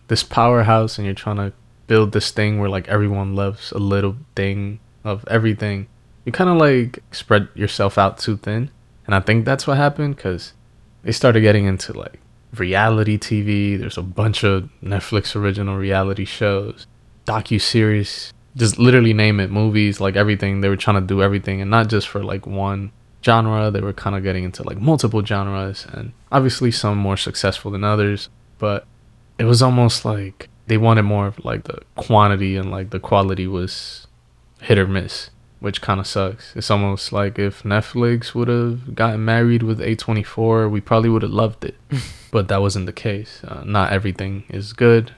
this 0.08 0.22
powerhouse 0.22 0.98
and 0.98 1.06
you're 1.06 1.14
trying 1.14 1.36
to 1.36 1.52
build 1.86 2.12
this 2.12 2.30
thing 2.30 2.60
where 2.60 2.68
like 2.68 2.88
everyone 2.88 3.34
loves 3.34 3.72
a 3.72 3.78
little 3.78 4.16
thing 4.34 4.80
of 5.04 5.24
everything, 5.28 5.88
you 6.24 6.32
kind 6.32 6.50
of 6.50 6.56
like 6.56 7.02
spread 7.12 7.48
yourself 7.54 7.98
out 7.98 8.18
too 8.18 8.36
thin 8.36 8.70
and 9.10 9.16
I 9.16 9.18
think 9.18 9.44
that's 9.44 9.66
what 9.66 9.76
happened 9.76 10.14
because 10.14 10.52
they 11.02 11.10
started 11.10 11.40
getting 11.40 11.64
into 11.64 11.92
like 11.92 12.20
reality 12.54 13.18
TV. 13.18 13.76
There's 13.76 13.98
a 13.98 14.02
bunch 14.02 14.44
of 14.44 14.68
Netflix 14.80 15.34
original 15.34 15.76
reality 15.76 16.24
shows, 16.24 16.86
docu 17.26 17.60
series, 17.60 18.32
just 18.56 18.78
literally 18.78 19.12
name 19.12 19.40
it, 19.40 19.50
movies, 19.50 20.00
like 20.00 20.14
everything. 20.14 20.60
They 20.60 20.68
were 20.68 20.76
trying 20.76 21.00
to 21.00 21.06
do 21.08 21.24
everything, 21.24 21.60
and 21.60 21.68
not 21.68 21.88
just 21.88 22.06
for 22.06 22.22
like 22.22 22.46
one 22.46 22.92
genre. 23.24 23.70
They 23.70 23.80
were 23.80 23.92
kind 23.92 24.16
of 24.16 24.22
getting 24.22 24.44
into 24.44 24.62
like 24.62 24.78
multiple 24.78 25.24
genres, 25.24 25.86
and 25.92 26.12
obviously 26.30 26.70
some 26.70 26.98
more 26.98 27.16
successful 27.16 27.70
than 27.70 27.84
others. 27.84 28.28
But 28.58 28.86
it 29.38 29.44
was 29.44 29.62
almost 29.62 30.04
like 30.04 30.48
they 30.66 30.76
wanted 30.76 31.02
more 31.02 31.26
of 31.26 31.44
like 31.44 31.64
the 31.64 31.80
quantity, 31.96 32.56
and 32.56 32.70
like 32.70 32.90
the 32.90 33.00
quality 33.00 33.46
was 33.46 34.06
hit 34.60 34.78
or 34.78 34.86
miss 34.86 35.30
which 35.60 35.82
kind 35.82 36.00
of 36.00 36.06
sucks. 36.06 36.56
It's 36.56 36.70
almost 36.70 37.12
like 37.12 37.38
if 37.38 37.62
Netflix 37.62 38.34
would 38.34 38.48
have 38.48 38.94
gotten 38.94 39.24
married 39.24 39.62
with 39.62 39.78
A24, 39.78 40.70
we 40.70 40.80
probably 40.80 41.10
would 41.10 41.22
have 41.22 41.30
loved 41.30 41.64
it. 41.64 41.76
but 42.30 42.48
that 42.48 42.60
wasn't 42.60 42.86
the 42.86 42.92
case. 42.92 43.42
Uh, 43.44 43.62
not 43.64 43.92
everything 43.92 44.44
is 44.48 44.72
good, 44.72 45.12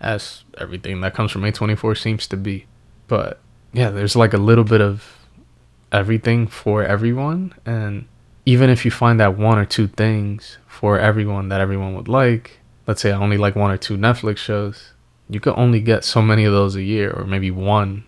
as 0.00 0.44
everything 0.58 1.00
that 1.00 1.14
comes 1.14 1.32
from 1.32 1.42
A24 1.42 2.00
seems 2.00 2.26
to 2.28 2.36
be. 2.36 2.66
But 3.08 3.40
yeah, 3.72 3.90
there's 3.90 4.14
like 4.14 4.34
a 4.34 4.38
little 4.38 4.64
bit 4.64 4.82
of 4.82 5.17
everything 5.92 6.46
for 6.46 6.84
everyone. 6.84 7.54
And 7.64 8.06
even 8.46 8.70
if 8.70 8.84
you 8.84 8.90
find 8.90 9.18
that 9.20 9.36
one 9.36 9.58
or 9.58 9.64
two 9.64 9.88
things 9.88 10.58
for 10.66 10.98
everyone 10.98 11.48
that 11.48 11.60
everyone 11.60 11.94
would 11.94 12.08
like, 12.08 12.60
let's 12.86 13.02
say 13.02 13.12
I 13.12 13.18
only 13.18 13.36
like 13.36 13.56
one 13.56 13.70
or 13.70 13.76
two 13.76 13.96
Netflix 13.96 14.38
shows, 14.38 14.92
you 15.28 15.40
could 15.40 15.54
only 15.56 15.80
get 15.80 16.04
so 16.04 16.22
many 16.22 16.44
of 16.44 16.52
those 16.52 16.74
a 16.74 16.82
year, 16.82 17.10
or 17.10 17.24
maybe 17.24 17.50
one 17.50 18.04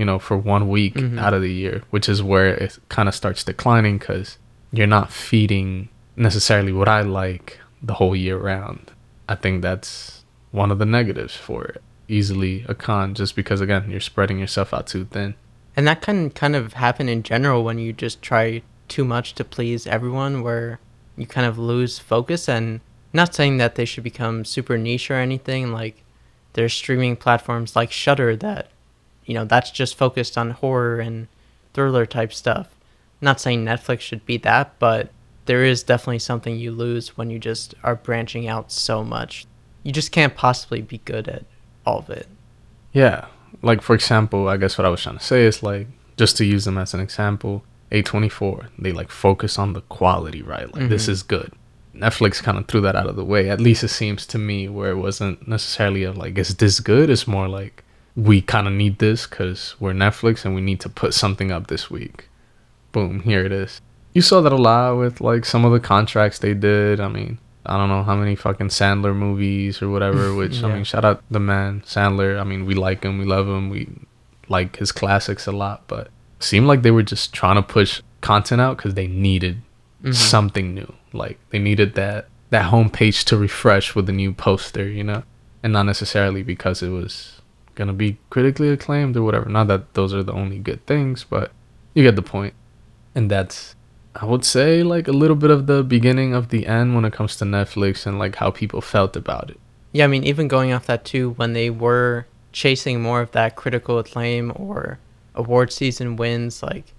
you 0.00 0.06
know, 0.06 0.18
for 0.18 0.38
one 0.38 0.70
week 0.70 0.94
mm-hmm. 0.94 1.18
out 1.18 1.34
of 1.34 1.42
the 1.42 1.52
year, 1.52 1.82
which 1.90 2.08
is 2.08 2.22
where 2.22 2.54
it 2.54 2.78
kind 2.88 3.06
of 3.06 3.14
starts 3.14 3.44
declining 3.44 3.98
because 3.98 4.38
you're 4.72 4.86
not 4.86 5.12
feeding 5.12 5.90
necessarily 6.16 6.72
what 6.72 6.88
I 6.88 7.02
like 7.02 7.60
the 7.82 7.92
whole 7.92 8.16
year 8.16 8.38
round. 8.38 8.92
I 9.28 9.34
think 9.34 9.60
that's 9.60 10.24
one 10.52 10.70
of 10.70 10.78
the 10.78 10.86
negatives 10.86 11.36
for 11.36 11.64
it. 11.66 11.82
Easily 12.08 12.64
a 12.66 12.74
con, 12.74 13.14
just 13.14 13.36
because 13.36 13.60
again 13.60 13.90
you're 13.90 14.00
spreading 14.00 14.38
yourself 14.38 14.72
out 14.72 14.86
too 14.86 15.04
thin. 15.04 15.34
And 15.76 15.86
that 15.86 16.02
can 16.02 16.30
kind 16.30 16.56
of 16.56 16.74
happen 16.74 17.08
in 17.08 17.22
general 17.22 17.64
when 17.64 17.78
you 17.78 17.92
just 17.92 18.22
try 18.22 18.62
too 18.88 19.04
much 19.04 19.34
to 19.34 19.44
please 19.44 19.86
everyone, 19.86 20.42
where 20.42 20.80
you 21.16 21.26
kind 21.26 21.46
of 21.46 21.58
lose 21.58 21.98
focus. 21.98 22.48
And 22.48 22.80
not 23.12 23.34
saying 23.34 23.58
that 23.58 23.74
they 23.74 23.84
should 23.84 24.04
become 24.04 24.44
super 24.44 24.78
niche 24.78 25.10
or 25.10 25.14
anything. 25.14 25.72
Like 25.72 26.04
there's 26.52 26.72
streaming 26.72 27.16
platforms 27.16 27.74
like 27.76 27.92
Shudder 27.92 28.36
that 28.36 28.68
you 29.24 29.34
know 29.34 29.44
that's 29.44 29.70
just 29.70 29.96
focused 29.96 30.36
on 30.36 30.50
horror 30.50 31.00
and 31.00 31.28
thriller 31.72 32.06
type 32.06 32.32
stuff. 32.32 32.68
not 33.20 33.40
saying 33.40 33.64
Netflix 33.64 34.00
should 34.00 34.24
be 34.26 34.36
that, 34.38 34.78
but 34.78 35.10
there 35.46 35.64
is 35.64 35.82
definitely 35.82 36.18
something 36.18 36.56
you 36.56 36.72
lose 36.72 37.16
when 37.16 37.30
you 37.30 37.38
just 37.38 37.74
are 37.82 37.94
branching 37.94 38.48
out 38.48 38.72
so 38.72 39.04
much. 39.04 39.46
you 39.82 39.92
just 39.92 40.12
can't 40.12 40.36
possibly 40.36 40.82
be 40.82 40.98
good 40.98 41.26
at 41.28 41.44
all 41.86 42.00
of 42.00 42.10
it. 42.10 42.26
Yeah. 42.92 43.26
Like 43.62 43.82
for 43.82 43.94
example, 43.94 44.48
I 44.48 44.56
guess 44.56 44.78
what 44.78 44.86
I 44.86 44.90
was 44.90 45.02
trying 45.02 45.18
to 45.18 45.24
say 45.24 45.44
is 45.44 45.62
like 45.62 45.86
just 46.16 46.36
to 46.38 46.44
use 46.44 46.64
them 46.64 46.78
as 46.78 46.94
an 46.94 47.00
example, 47.00 47.64
A24, 47.92 48.68
they 48.78 48.92
like 48.92 49.10
focus 49.10 49.58
on 49.58 49.72
the 49.72 49.80
quality, 49.82 50.42
right? 50.42 50.72
Like 50.74 50.88
this 50.88 51.06
Mhm. 51.06 51.10
is 51.10 51.22
good. 51.22 51.52
Netflix 51.94 52.42
kind 52.42 52.56
of 52.56 52.66
threw 52.66 52.80
that 52.82 52.94
out 52.96 53.08
of 53.08 53.16
the 53.16 53.24
way. 53.24 53.50
At 53.50 53.60
least 53.60 53.82
it 53.82 53.88
seems 53.88 54.24
to 54.26 54.38
me 54.38 54.68
where 54.68 54.90
it 54.92 54.96
wasn't 54.96 55.46
necessarily 55.48 56.04
of 56.04 56.16
like 56.16 56.38
is 56.38 56.54
this 56.56 56.80
good? 56.80 57.10
It's 57.10 57.26
more 57.26 57.48
like 57.48 57.84
we 58.16 58.40
kind 58.40 58.66
of 58.66 58.72
need 58.74 58.98
this 58.98 59.26
cuz 59.26 59.74
we're 59.80 59.92
Netflix 59.92 60.44
and 60.44 60.54
we 60.54 60.60
need 60.60 60.80
to 60.80 60.88
put 60.88 61.14
something 61.14 61.50
up 61.50 61.66
this 61.66 61.90
week. 61.90 62.28
Boom, 62.92 63.20
here 63.20 63.44
it 63.44 63.52
is. 63.52 63.80
You 64.14 64.22
saw 64.22 64.40
that 64.40 64.52
a 64.52 64.56
lot 64.56 64.96
with 64.98 65.20
like 65.20 65.44
some 65.44 65.64
of 65.64 65.72
the 65.72 65.80
contracts 65.80 66.38
they 66.38 66.54
did. 66.54 67.00
I 67.00 67.08
mean, 67.08 67.38
I 67.66 67.76
don't 67.76 67.88
know 67.88 68.02
how 68.02 68.16
many 68.16 68.34
fucking 68.36 68.68
Sandler 68.68 69.14
movies 69.14 69.82
or 69.82 69.88
whatever. 69.90 70.34
Which 70.40 70.62
I 70.62 70.72
mean, 70.72 70.84
shout 70.84 71.04
out 71.04 71.22
the 71.30 71.40
man 71.40 71.82
Sandler. 71.82 72.40
I 72.40 72.44
mean, 72.44 72.66
we 72.66 72.74
like 72.74 73.04
him, 73.04 73.18
we 73.18 73.24
love 73.24 73.46
him, 73.48 73.70
we 73.70 73.88
like 74.48 74.76
his 74.76 74.92
classics 74.92 75.46
a 75.46 75.52
lot. 75.52 75.84
But 75.86 76.06
it 76.38 76.44
seemed 76.44 76.66
like 76.66 76.82
they 76.82 76.90
were 76.90 77.02
just 77.02 77.32
trying 77.32 77.56
to 77.56 77.62
push 77.62 78.00
content 78.20 78.60
out 78.60 78.76
because 78.76 78.94
they 78.94 79.06
needed 79.06 79.62
Mhm. 80.02 80.14
something 80.14 80.74
new. 80.74 80.92
Like 81.12 81.38
they 81.50 81.58
needed 81.58 81.94
that 81.94 82.28
that 82.50 82.70
homepage 82.72 83.24
to 83.24 83.36
refresh 83.36 83.94
with 83.94 84.08
a 84.08 84.12
new 84.12 84.32
poster, 84.32 84.88
you 84.88 85.04
know, 85.04 85.22
and 85.62 85.72
not 85.72 85.84
necessarily 85.86 86.42
because 86.42 86.82
it 86.82 86.88
was 86.88 87.40
gonna 87.76 87.92
be 87.92 88.16
critically 88.30 88.70
acclaimed 88.70 89.16
or 89.16 89.22
whatever. 89.22 89.48
Not 89.48 89.68
that 89.68 89.94
those 89.94 90.12
are 90.12 90.22
the 90.22 90.32
only 90.32 90.58
good 90.58 90.84
things, 90.86 91.24
but 91.28 91.52
you 91.94 92.02
get 92.02 92.16
the 92.16 92.22
point. 92.22 92.54
And 93.14 93.30
that's 93.30 93.74
I 94.14 94.24
would 94.24 94.44
say 94.44 94.82
like 94.82 95.08
a 95.08 95.12
little 95.12 95.36
bit 95.36 95.50
of 95.50 95.66
the 95.66 95.82
beginning 95.82 96.34
of 96.34 96.48
the 96.48 96.66
end 96.66 96.94
when 96.94 97.04
it 97.04 97.12
comes 97.12 97.36
to 97.36 97.44
Netflix 97.44 98.06
and 98.06 98.18
like 98.18 98.36
how 98.36 98.50
people 98.50 98.80
felt 98.80 99.16
about 99.16 99.50
it. 99.50 99.60
Yeah, 99.92 100.04
I 100.04 100.08
mean, 100.08 100.24
even 100.24 100.48
going 100.48 100.72
off 100.72 100.86
that 100.86 101.04
too, 101.04 101.30
when 101.30 101.52
they 101.52 101.70
were 101.70 102.26
chasing 102.52 103.00
more 103.00 103.20
of 103.20 103.32
that 103.32 103.56
critical 103.56 103.98
acclaim 103.98 104.52
or 104.54 104.98
award 105.34 105.72
season 105.72 106.16
wins, 106.16 106.62
like 106.62 106.92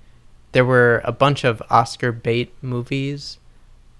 there 0.52 0.66
were 0.66 1.02
a 1.04 1.12
bunch 1.12 1.44
of 1.44 1.62
Oscar 1.70 2.12
bait 2.12 2.54
movies 2.62 3.38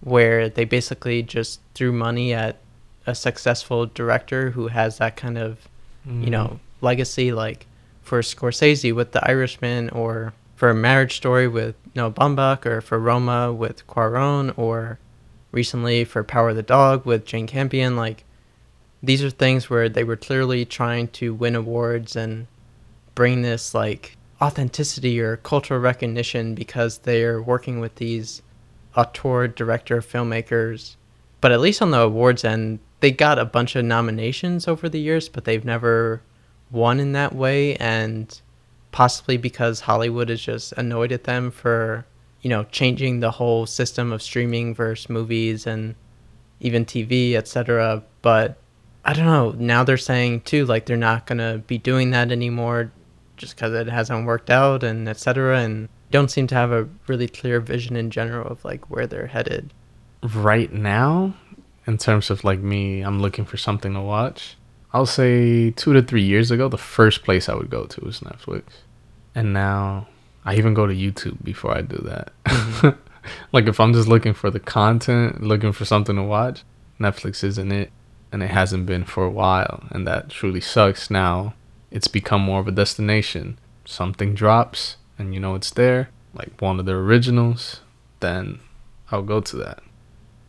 where 0.02 0.50
they 0.50 0.66
basically 0.66 1.22
just 1.22 1.60
threw 1.74 1.92
money 1.92 2.34
at 2.34 2.58
a 3.06 3.16
successful 3.16 3.86
director 3.86 4.52
who 4.52 4.68
has 4.68 4.98
that 4.98 5.16
kind 5.16 5.38
of, 5.38 5.68
you 6.06 6.12
mm-hmm. 6.12 6.32
know, 6.32 6.60
legacy, 6.82 7.32
like 7.32 7.66
for 8.02 8.22
Scorsese 8.22 8.94
with 8.94 9.12
The 9.12 9.26
Irishman 9.28 9.90
or 9.90 10.34
for 10.56 10.70
a 10.70 10.76
marriage 10.76 11.18
story 11.18 11.48
with 11.48 11.76
Noah 11.96 12.12
Baumbach 12.12 12.66
or 12.66 12.82
for 12.82 13.00
Roma 13.00 13.52
with 13.52 13.86
Cuarón 13.88 14.58
or 14.58 15.00
recently 15.52 16.06
for 16.06 16.24
Power 16.24 16.50
of 16.50 16.56
the 16.56 16.64
Dog 16.64 17.06
with 17.06 17.26
Jane 17.26 17.48
Campion, 17.48 17.96
like 17.96 18.24
these 19.04 19.24
are 19.24 19.30
things 19.30 19.70
where 19.70 19.90
they 19.90 20.04
were 20.04 20.16
clearly 20.16 20.66
trying 20.66 21.08
to 21.10 21.34
win 21.34 21.56
awards 21.56 22.16
and 22.16 22.48
bring 23.16 23.42
this 23.42 23.74
like 23.74 24.18
authenticity 24.42 25.20
or 25.20 25.38
cultural 25.38 25.80
recognition 25.80 26.56
because 26.56 27.00
they're 27.00 27.42
working 27.42 27.80
with 27.80 27.96
these 27.96 28.42
auteur 28.96 29.48
director 29.48 30.02
filmmakers. 30.02 30.96
But 31.42 31.52
at 31.52 31.60
least 31.60 31.82
on 31.82 31.92
the 31.92 32.02
awards 32.02 32.44
end 32.46 32.80
they 33.00 33.12
got 33.12 33.40
a 33.40 33.46
bunch 33.46 33.76
of 33.76 33.84
nominations 33.84 34.68
over 34.68 34.88
the 34.88 35.00
years 35.00 35.28
but 35.28 35.44
they've 35.44 35.66
never 35.66 36.22
won 36.72 37.00
in 37.00 37.12
that 37.14 37.36
way. 37.36 37.76
And 37.76 38.40
possibly 38.92 39.38
because 39.38 39.82
hollywood 39.82 40.30
is 40.30 40.42
just 40.42 40.72
annoyed 40.74 41.12
at 41.12 41.24
them 41.24 41.52
for 41.52 42.06
you 42.42 42.50
know 42.50 42.64
changing 42.66 43.20
the 43.20 43.32
whole 43.32 43.66
system 43.66 44.12
of 44.12 44.22
streaming 44.22 44.74
versus 44.74 45.10
movies 45.10 45.66
and 45.66 45.96
even 46.60 46.86
tv 46.86 47.34
etc 47.34 48.04
but 48.22 48.58
I 49.04 49.14
don't 49.14 49.26
know. 49.26 49.52
Now 49.58 49.84
they're 49.84 49.98
saying 49.98 50.42
too, 50.42 50.66
like 50.66 50.86
they're 50.86 50.98
not 50.98 51.26
gonna 51.26 51.60
be 51.60 51.78
doing 51.78 52.12
that 52.12 52.32
anymore, 52.32 52.92
just 53.38 53.56
because 53.56 53.74
it 53.74 53.88
hasn't 53.88 54.26
worked 54.26 54.50
out 54.50 54.84
and 54.84 55.10
etc. 55.10 55.60
And 55.60 55.90
don't 56.12 56.30
seem 56.30 56.48
to 56.48 56.56
have 56.56 56.72
a 56.72 56.88
really 57.08 57.28
clear 57.28 57.60
vision 57.60 57.96
in 57.96 58.12
general 58.12 58.48
of 58.48 58.64
like 58.64 58.90
where 58.90 59.08
they're 59.08 59.28
headed. 59.28 59.74
right 60.36 60.72
now, 60.72 61.34
in 61.88 61.98
terms 61.98 62.30
of 62.30 62.44
like 62.44 62.60
me, 62.60 63.02
I'm 63.02 63.20
looking 63.20 63.46
for 63.46 63.58
something 63.58 63.94
to 63.94 64.02
watch. 64.02 64.56
I'll 64.94 65.06
say 65.06 65.72
two 65.72 65.94
to 65.94 66.02
three 66.02 66.24
years 66.24 66.52
ago, 66.52 66.68
the 66.68 66.78
first 66.78 67.24
place 67.24 67.48
I 67.48 67.56
would 67.56 67.70
go 67.70 67.86
to 67.86 68.06
was 68.06 68.20
Netflix, 68.20 68.64
and 69.34 69.54
now 69.54 70.08
I 70.44 70.56
even 70.56 70.74
go 70.74 70.86
to 70.86 70.94
YouTube 70.94 71.44
before 71.44 71.76
I 71.76 71.82
do 71.82 71.98
that. 71.98 72.34
Mm-hmm. 72.46 73.00
like 73.52 73.68
if 73.68 73.80
I'm 73.80 73.94
just 73.94 74.08
looking 74.08 74.34
for 74.34 74.50
the 74.50 74.60
content, 74.60 75.42
looking 75.42 75.72
for 75.72 75.86
something 75.86 76.16
to 76.16 76.24
watch, 76.24 76.64
Netflix 77.00 77.44
isn't 77.44 77.72
it, 77.72 77.92
and 78.32 78.44
it 78.44 78.52
hasn't 78.52 78.86
been 78.86 79.06
for 79.06 79.24
a 79.24 79.30
while, 79.30 79.84
and 79.92 80.06
that 80.08 80.30
truly 80.30 80.62
sucks. 80.62 81.10
Now 81.10 81.54
it's 81.90 82.08
become 82.08 82.42
more 82.42 82.60
of 82.60 82.68
a 82.68 82.72
destination. 82.72 83.60
Something 83.86 84.34
drops, 84.34 84.98
and 85.18 85.34
you 85.34 85.40
know 85.40 85.56
it's 85.56 85.72
there, 85.72 86.10
like 86.34 86.60
one 86.60 86.80
of 86.80 86.86
the 86.86 86.94
originals, 86.94 87.82
then 88.20 88.60
I'll 89.12 89.22
go 89.22 89.42
to 89.42 89.56
that. 89.58 89.84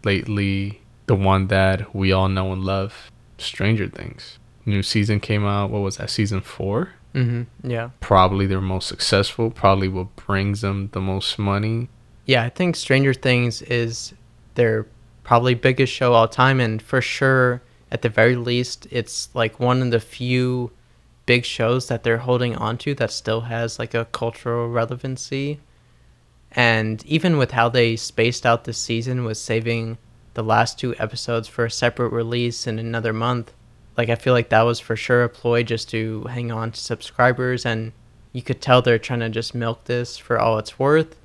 Lately, 0.04 0.80
the 1.06 1.14
one 1.14 1.48
that 1.48 1.94
we 1.94 2.12
all 2.12 2.28
know 2.28 2.52
and 2.52 2.64
love, 2.64 3.10
Stranger 3.42 3.88
Things. 3.88 4.38
New 4.64 4.82
season 4.82 5.20
came 5.20 5.44
out. 5.44 5.70
What 5.70 5.82
was 5.82 5.96
that? 5.96 6.10
Season 6.10 6.40
four. 6.40 6.90
Mm-hmm. 7.14 7.70
Yeah. 7.70 7.90
Probably 8.00 8.46
their 8.46 8.60
most 8.60 8.88
successful. 8.88 9.50
Probably 9.50 9.88
what 9.88 10.14
brings 10.16 10.60
them 10.60 10.88
the 10.92 11.00
most 11.00 11.38
money. 11.38 11.88
Yeah, 12.24 12.44
I 12.44 12.48
think 12.48 12.76
Stranger 12.76 13.12
Things 13.12 13.62
is 13.62 14.14
their 14.54 14.86
probably 15.24 15.54
biggest 15.54 15.92
show 15.92 16.12
all 16.14 16.28
time, 16.28 16.60
and 16.60 16.80
for 16.80 17.00
sure, 17.00 17.62
at 17.90 18.02
the 18.02 18.08
very 18.08 18.36
least, 18.36 18.86
it's 18.90 19.28
like 19.34 19.60
one 19.60 19.82
of 19.82 19.90
the 19.90 20.00
few 20.00 20.70
big 21.26 21.44
shows 21.44 21.88
that 21.88 22.02
they're 22.02 22.18
holding 22.18 22.56
on 22.56 22.78
to 22.78 22.94
that 22.94 23.10
still 23.10 23.42
has 23.42 23.78
like 23.78 23.94
a 23.94 24.06
cultural 24.06 24.68
relevancy. 24.68 25.60
And 26.52 27.04
even 27.06 27.38
with 27.38 27.52
how 27.52 27.68
they 27.68 27.96
spaced 27.96 28.44
out 28.44 28.64
the 28.64 28.72
season 28.72 29.24
with 29.24 29.38
saving 29.38 29.98
the 30.34 30.42
last 30.42 30.78
two 30.78 30.94
episodes 30.98 31.48
for 31.48 31.64
a 31.64 31.70
separate 31.70 32.12
release 32.12 32.66
in 32.66 32.78
another 32.78 33.12
month, 33.12 33.52
like 33.96 34.08
I 34.08 34.14
feel 34.14 34.32
like 34.32 34.48
that 34.48 34.62
was 34.62 34.80
for 34.80 34.96
sure 34.96 35.24
a 35.24 35.28
ploy 35.28 35.62
just 35.62 35.90
to 35.90 36.24
hang 36.24 36.50
on 36.50 36.72
to 36.72 36.80
subscribers 36.80 37.66
and 37.66 37.92
you 38.32 38.42
could 38.42 38.60
tell 38.60 38.80
they're 38.80 38.98
trying 38.98 39.20
to 39.20 39.28
just 39.28 39.54
milk 39.54 39.84
this 39.84 40.16
for 40.16 40.38
all 40.38 40.58
it's 40.58 40.78
worth. 40.78 41.16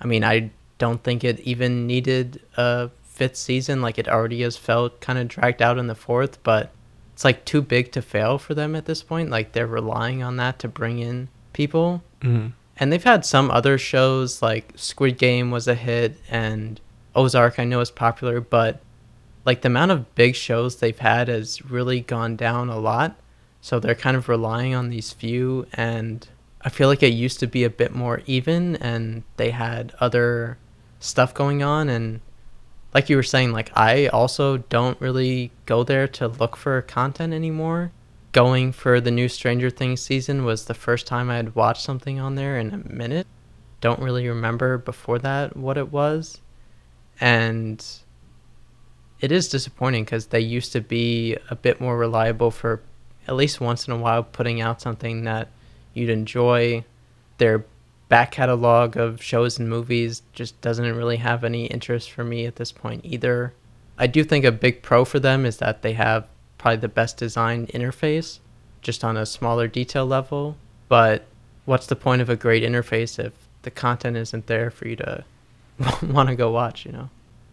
I 0.00 0.06
mean, 0.06 0.24
I 0.24 0.50
don't 0.78 1.02
think 1.02 1.22
it 1.22 1.40
even 1.40 1.86
needed 1.86 2.40
a 2.56 2.90
fifth 3.02 3.36
season. 3.36 3.82
Like 3.82 3.98
it 3.98 4.08
already 4.08 4.42
has 4.42 4.56
felt 4.56 5.00
kind 5.00 5.18
of 5.18 5.28
dragged 5.28 5.62
out 5.62 5.78
in 5.78 5.86
the 5.86 5.94
fourth, 5.94 6.42
but 6.42 6.72
it's 7.12 7.24
like 7.24 7.44
too 7.44 7.62
big 7.62 7.92
to 7.92 8.02
fail 8.02 8.38
for 8.38 8.54
them 8.54 8.74
at 8.74 8.86
this 8.86 9.02
point. 9.02 9.30
Like 9.30 9.52
they're 9.52 9.66
relying 9.66 10.22
on 10.22 10.36
that 10.36 10.58
to 10.60 10.68
bring 10.68 10.98
in 10.98 11.28
people. 11.52 12.02
Mm-hmm. 12.20 12.48
And 12.76 12.92
they've 12.92 13.04
had 13.04 13.24
some 13.24 13.50
other 13.50 13.78
shows 13.78 14.42
like 14.42 14.72
Squid 14.74 15.18
Game 15.18 15.50
was 15.50 15.68
a 15.68 15.76
hit 15.76 16.18
and 16.28 16.80
Ozark 17.14 17.58
I 17.58 17.64
know 17.64 17.80
is 17.80 17.90
popular, 17.90 18.40
but 18.40 18.80
like 19.44 19.62
the 19.62 19.68
amount 19.68 19.90
of 19.90 20.14
big 20.14 20.34
shows 20.34 20.76
they've 20.76 20.98
had 20.98 21.28
has 21.28 21.64
really 21.64 22.00
gone 22.00 22.36
down 22.36 22.68
a 22.68 22.78
lot. 22.78 23.16
So 23.60 23.78
they're 23.78 23.94
kind 23.94 24.16
of 24.16 24.28
relying 24.28 24.74
on 24.74 24.90
these 24.90 25.12
few 25.12 25.66
and 25.72 26.26
I 26.60 26.70
feel 26.70 26.88
like 26.88 27.02
it 27.02 27.12
used 27.12 27.40
to 27.40 27.46
be 27.46 27.64
a 27.64 27.70
bit 27.70 27.94
more 27.94 28.22
even 28.26 28.76
and 28.76 29.22
they 29.36 29.50
had 29.50 29.94
other 30.00 30.58
stuff 30.98 31.34
going 31.34 31.62
on 31.62 31.88
and 31.88 32.20
like 32.94 33.10
you 33.10 33.16
were 33.16 33.22
saying 33.22 33.52
like 33.52 33.70
I 33.76 34.06
also 34.08 34.58
don't 34.58 35.00
really 35.00 35.50
go 35.66 35.82
there 35.82 36.08
to 36.08 36.28
look 36.28 36.56
for 36.56 36.80
content 36.82 37.32
anymore. 37.32 37.92
Going 38.32 38.72
for 38.72 39.00
the 39.00 39.10
new 39.10 39.28
Stranger 39.28 39.70
Things 39.70 40.00
season 40.00 40.44
was 40.44 40.64
the 40.64 40.74
first 40.74 41.06
time 41.06 41.30
I 41.30 41.36
had 41.36 41.54
watched 41.54 41.82
something 41.82 42.18
on 42.18 42.34
there 42.34 42.58
in 42.58 42.72
a 42.72 42.92
minute. 42.92 43.26
Don't 43.80 44.00
really 44.00 44.26
remember 44.28 44.78
before 44.78 45.18
that 45.20 45.56
what 45.56 45.76
it 45.76 45.92
was. 45.92 46.40
And 47.20 47.84
it 49.20 49.32
is 49.32 49.48
disappointing 49.48 50.04
because 50.04 50.26
they 50.26 50.40
used 50.40 50.72
to 50.72 50.80
be 50.80 51.36
a 51.48 51.56
bit 51.56 51.80
more 51.80 51.96
reliable 51.96 52.50
for 52.50 52.82
at 53.26 53.36
least 53.36 53.60
once 53.60 53.86
in 53.86 53.94
a 53.94 53.96
while 53.96 54.22
putting 54.22 54.60
out 54.60 54.80
something 54.80 55.24
that 55.24 55.48
you'd 55.94 56.10
enjoy. 56.10 56.84
Their 57.38 57.64
back 58.08 58.32
catalog 58.32 58.96
of 58.96 59.22
shows 59.22 59.58
and 59.58 59.68
movies 59.68 60.22
just 60.32 60.60
doesn't 60.60 60.96
really 60.96 61.16
have 61.16 61.42
any 61.42 61.66
interest 61.66 62.10
for 62.10 62.22
me 62.22 62.46
at 62.46 62.56
this 62.56 62.70
point 62.70 63.04
either. 63.04 63.54
I 63.96 64.06
do 64.06 64.24
think 64.24 64.44
a 64.44 64.52
big 64.52 64.82
pro 64.82 65.04
for 65.04 65.20
them 65.20 65.46
is 65.46 65.58
that 65.58 65.82
they 65.82 65.94
have 65.94 66.26
probably 66.58 66.78
the 66.78 66.88
best 66.88 67.16
designed 67.16 67.68
interface, 67.68 68.40
just 68.82 69.04
on 69.04 69.16
a 69.16 69.24
smaller 69.24 69.68
detail 69.68 70.04
level. 70.04 70.56
But 70.88 71.26
what's 71.64 71.86
the 71.86 71.96
point 71.96 72.20
of 72.20 72.28
a 72.28 72.36
great 72.36 72.62
interface 72.62 73.18
if 73.18 73.32
the 73.62 73.70
content 73.70 74.16
isn't 74.16 74.46
there 74.46 74.70
for 74.70 74.86
you 74.86 74.96
to 74.96 75.24
want 76.02 76.28
to 76.28 76.34
go 76.36 76.50
watch, 76.50 76.84
you 76.86 76.92
know? 76.92 77.10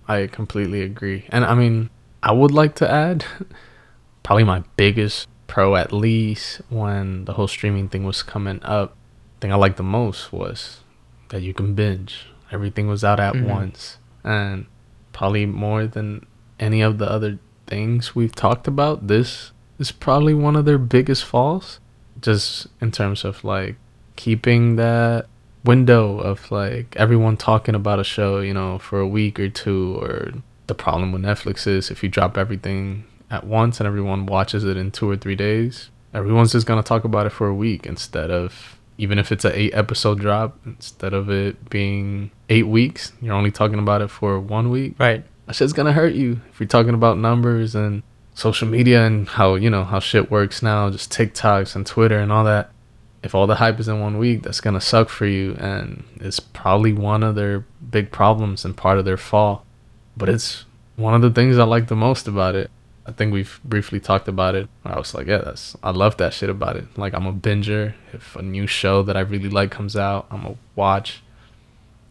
I 0.07 0.27
completely 0.27 0.81
agree. 0.81 1.25
And 1.29 1.45
I 1.45 1.55
mean, 1.55 1.89
I 2.21 2.31
would 2.31 2.51
like 2.51 2.75
to 2.75 2.89
add 2.89 3.25
probably 4.23 4.43
my 4.43 4.63
biggest 4.75 5.27
pro, 5.47 5.75
at 5.75 5.91
least 5.91 6.61
when 6.69 7.25
the 7.25 7.33
whole 7.33 7.47
streaming 7.47 7.89
thing 7.89 8.03
was 8.05 8.23
coming 8.23 8.61
up, 8.63 8.95
thing 9.39 9.51
I 9.51 9.55
liked 9.55 9.77
the 9.77 9.83
most 9.83 10.31
was 10.31 10.81
that 11.29 11.41
you 11.41 11.53
can 11.53 11.73
binge. 11.73 12.27
Everything 12.51 12.87
was 12.87 13.03
out 13.03 13.19
at 13.19 13.33
Mhm. 13.33 13.45
once. 13.47 13.97
And 14.23 14.65
probably 15.13 15.45
more 15.45 15.87
than 15.87 16.25
any 16.59 16.81
of 16.81 16.97
the 16.99 17.09
other 17.09 17.39
things 17.67 18.13
we've 18.15 18.35
talked 18.35 18.67
about, 18.67 19.07
this 19.07 19.51
is 19.79 19.91
probably 19.91 20.33
one 20.33 20.55
of 20.55 20.65
their 20.65 20.77
biggest 20.77 21.23
falls. 21.25 21.79
Just 22.21 22.67
in 22.79 22.91
terms 22.91 23.23
of 23.25 23.43
like 23.43 23.77
keeping 24.15 24.75
that 24.75 25.25
window 25.63 26.17
of 26.19 26.51
like 26.51 26.95
everyone 26.95 27.37
talking 27.37 27.75
about 27.75 27.99
a 27.99 28.03
show, 28.03 28.39
you 28.39 28.53
know, 28.53 28.79
for 28.79 28.99
a 28.99 29.07
week 29.07 29.39
or 29.39 29.49
two, 29.49 29.97
or 30.01 30.31
the 30.67 30.75
problem 30.75 31.11
with 31.11 31.21
Netflix 31.21 31.67
is 31.67 31.91
if 31.91 32.03
you 32.03 32.09
drop 32.09 32.37
everything 32.37 33.05
at 33.29 33.45
once 33.45 33.79
and 33.79 33.87
everyone 33.87 34.25
watches 34.25 34.63
it 34.63 34.77
in 34.77 34.91
two 34.91 35.09
or 35.09 35.17
three 35.17 35.35
days, 35.35 35.89
everyone's 36.13 36.51
just 36.51 36.67
gonna 36.67 36.83
talk 36.83 37.03
about 37.03 37.25
it 37.25 37.31
for 37.31 37.47
a 37.47 37.55
week 37.55 37.85
instead 37.85 38.31
of 38.31 38.77
even 38.97 39.17
if 39.17 39.31
it's 39.31 39.45
an 39.45 39.53
eight 39.55 39.73
episode 39.73 40.19
drop, 40.19 40.59
instead 40.65 41.13
of 41.13 41.29
it 41.29 41.69
being 41.69 42.29
eight 42.49 42.67
weeks, 42.67 43.13
you're 43.21 43.33
only 43.33 43.49
talking 43.49 43.79
about 43.79 44.01
it 44.01 44.09
for 44.09 44.39
one 44.39 44.69
week. 44.69 44.93
Right. 44.99 45.23
That 45.47 45.55
shit's 45.55 45.73
gonna 45.73 45.93
hurt 45.93 46.13
you 46.13 46.41
if 46.51 46.59
you're 46.59 46.67
talking 46.67 46.93
about 46.93 47.17
numbers 47.17 47.73
and 47.73 48.03
social 48.33 48.67
media 48.67 49.05
and 49.05 49.27
how 49.27 49.55
you 49.55 49.69
know 49.69 49.83
how 49.83 49.99
shit 49.99 50.31
works 50.31 50.61
now, 50.61 50.89
just 50.89 51.11
TikToks 51.11 51.75
and 51.75 51.85
Twitter 51.85 52.19
and 52.19 52.31
all 52.31 52.43
that. 52.45 52.71
If 53.23 53.35
all 53.35 53.45
the 53.45 53.55
hype 53.55 53.79
is 53.79 53.87
in 53.87 53.99
one 53.99 54.17
week, 54.17 54.43
that's 54.43 54.61
gonna 54.61 54.81
suck 54.81 55.09
for 55.09 55.25
you, 55.25 55.55
and 55.59 56.03
it's 56.19 56.39
probably 56.39 56.93
one 56.93 57.23
of 57.23 57.35
their 57.35 57.65
big 57.89 58.11
problems 58.11 58.65
and 58.65 58.75
part 58.75 58.97
of 58.97 59.05
their 59.05 59.17
fall. 59.17 59.65
But 60.17 60.29
it's 60.29 60.65
one 60.95 61.13
of 61.13 61.21
the 61.21 61.29
things 61.31 61.57
I 61.57 61.63
like 61.63 61.87
the 61.87 61.95
most 61.95 62.27
about 62.27 62.55
it. 62.55 62.69
I 63.05 63.11
think 63.11 63.33
we've 63.33 63.59
briefly 63.63 63.99
talked 63.99 64.27
about 64.27 64.55
it. 64.55 64.69
I 64.85 64.97
was 64.97 65.13
like, 65.13 65.27
yeah, 65.27 65.39
that's 65.39 65.75
I 65.83 65.91
love 65.91 66.17
that 66.17 66.33
shit 66.33 66.49
about 66.49 66.77
it. 66.77 66.85
Like 66.97 67.13
I'm 67.13 67.25
a 67.25 67.33
binger. 67.33 67.93
If 68.13 68.35
a 68.35 68.41
new 68.41 68.67
show 68.67 69.03
that 69.03 69.17
I 69.17 69.21
really 69.21 69.49
like 69.49 69.71
comes 69.71 69.95
out, 69.95 70.27
I'm 70.31 70.43
gonna 70.43 70.55
watch 70.75 71.21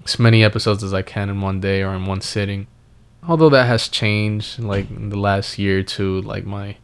as 0.05 0.19
many 0.19 0.43
episodes 0.43 0.83
as 0.83 0.95
I 0.95 1.03
can 1.03 1.29
in 1.29 1.41
one 1.41 1.61
day 1.61 1.83
or 1.83 1.95
in 1.95 2.07
one 2.07 2.21
sitting. 2.21 2.67
Although 3.27 3.51
that 3.51 3.67
has 3.67 3.89
changed 3.89 4.59
like 4.59 4.91
in 4.91 5.11
the 5.11 5.19
last 5.19 5.59
year 5.59 5.81
or 5.81 5.83
two, 5.83 6.23
like 6.23 6.45
my 6.45 6.77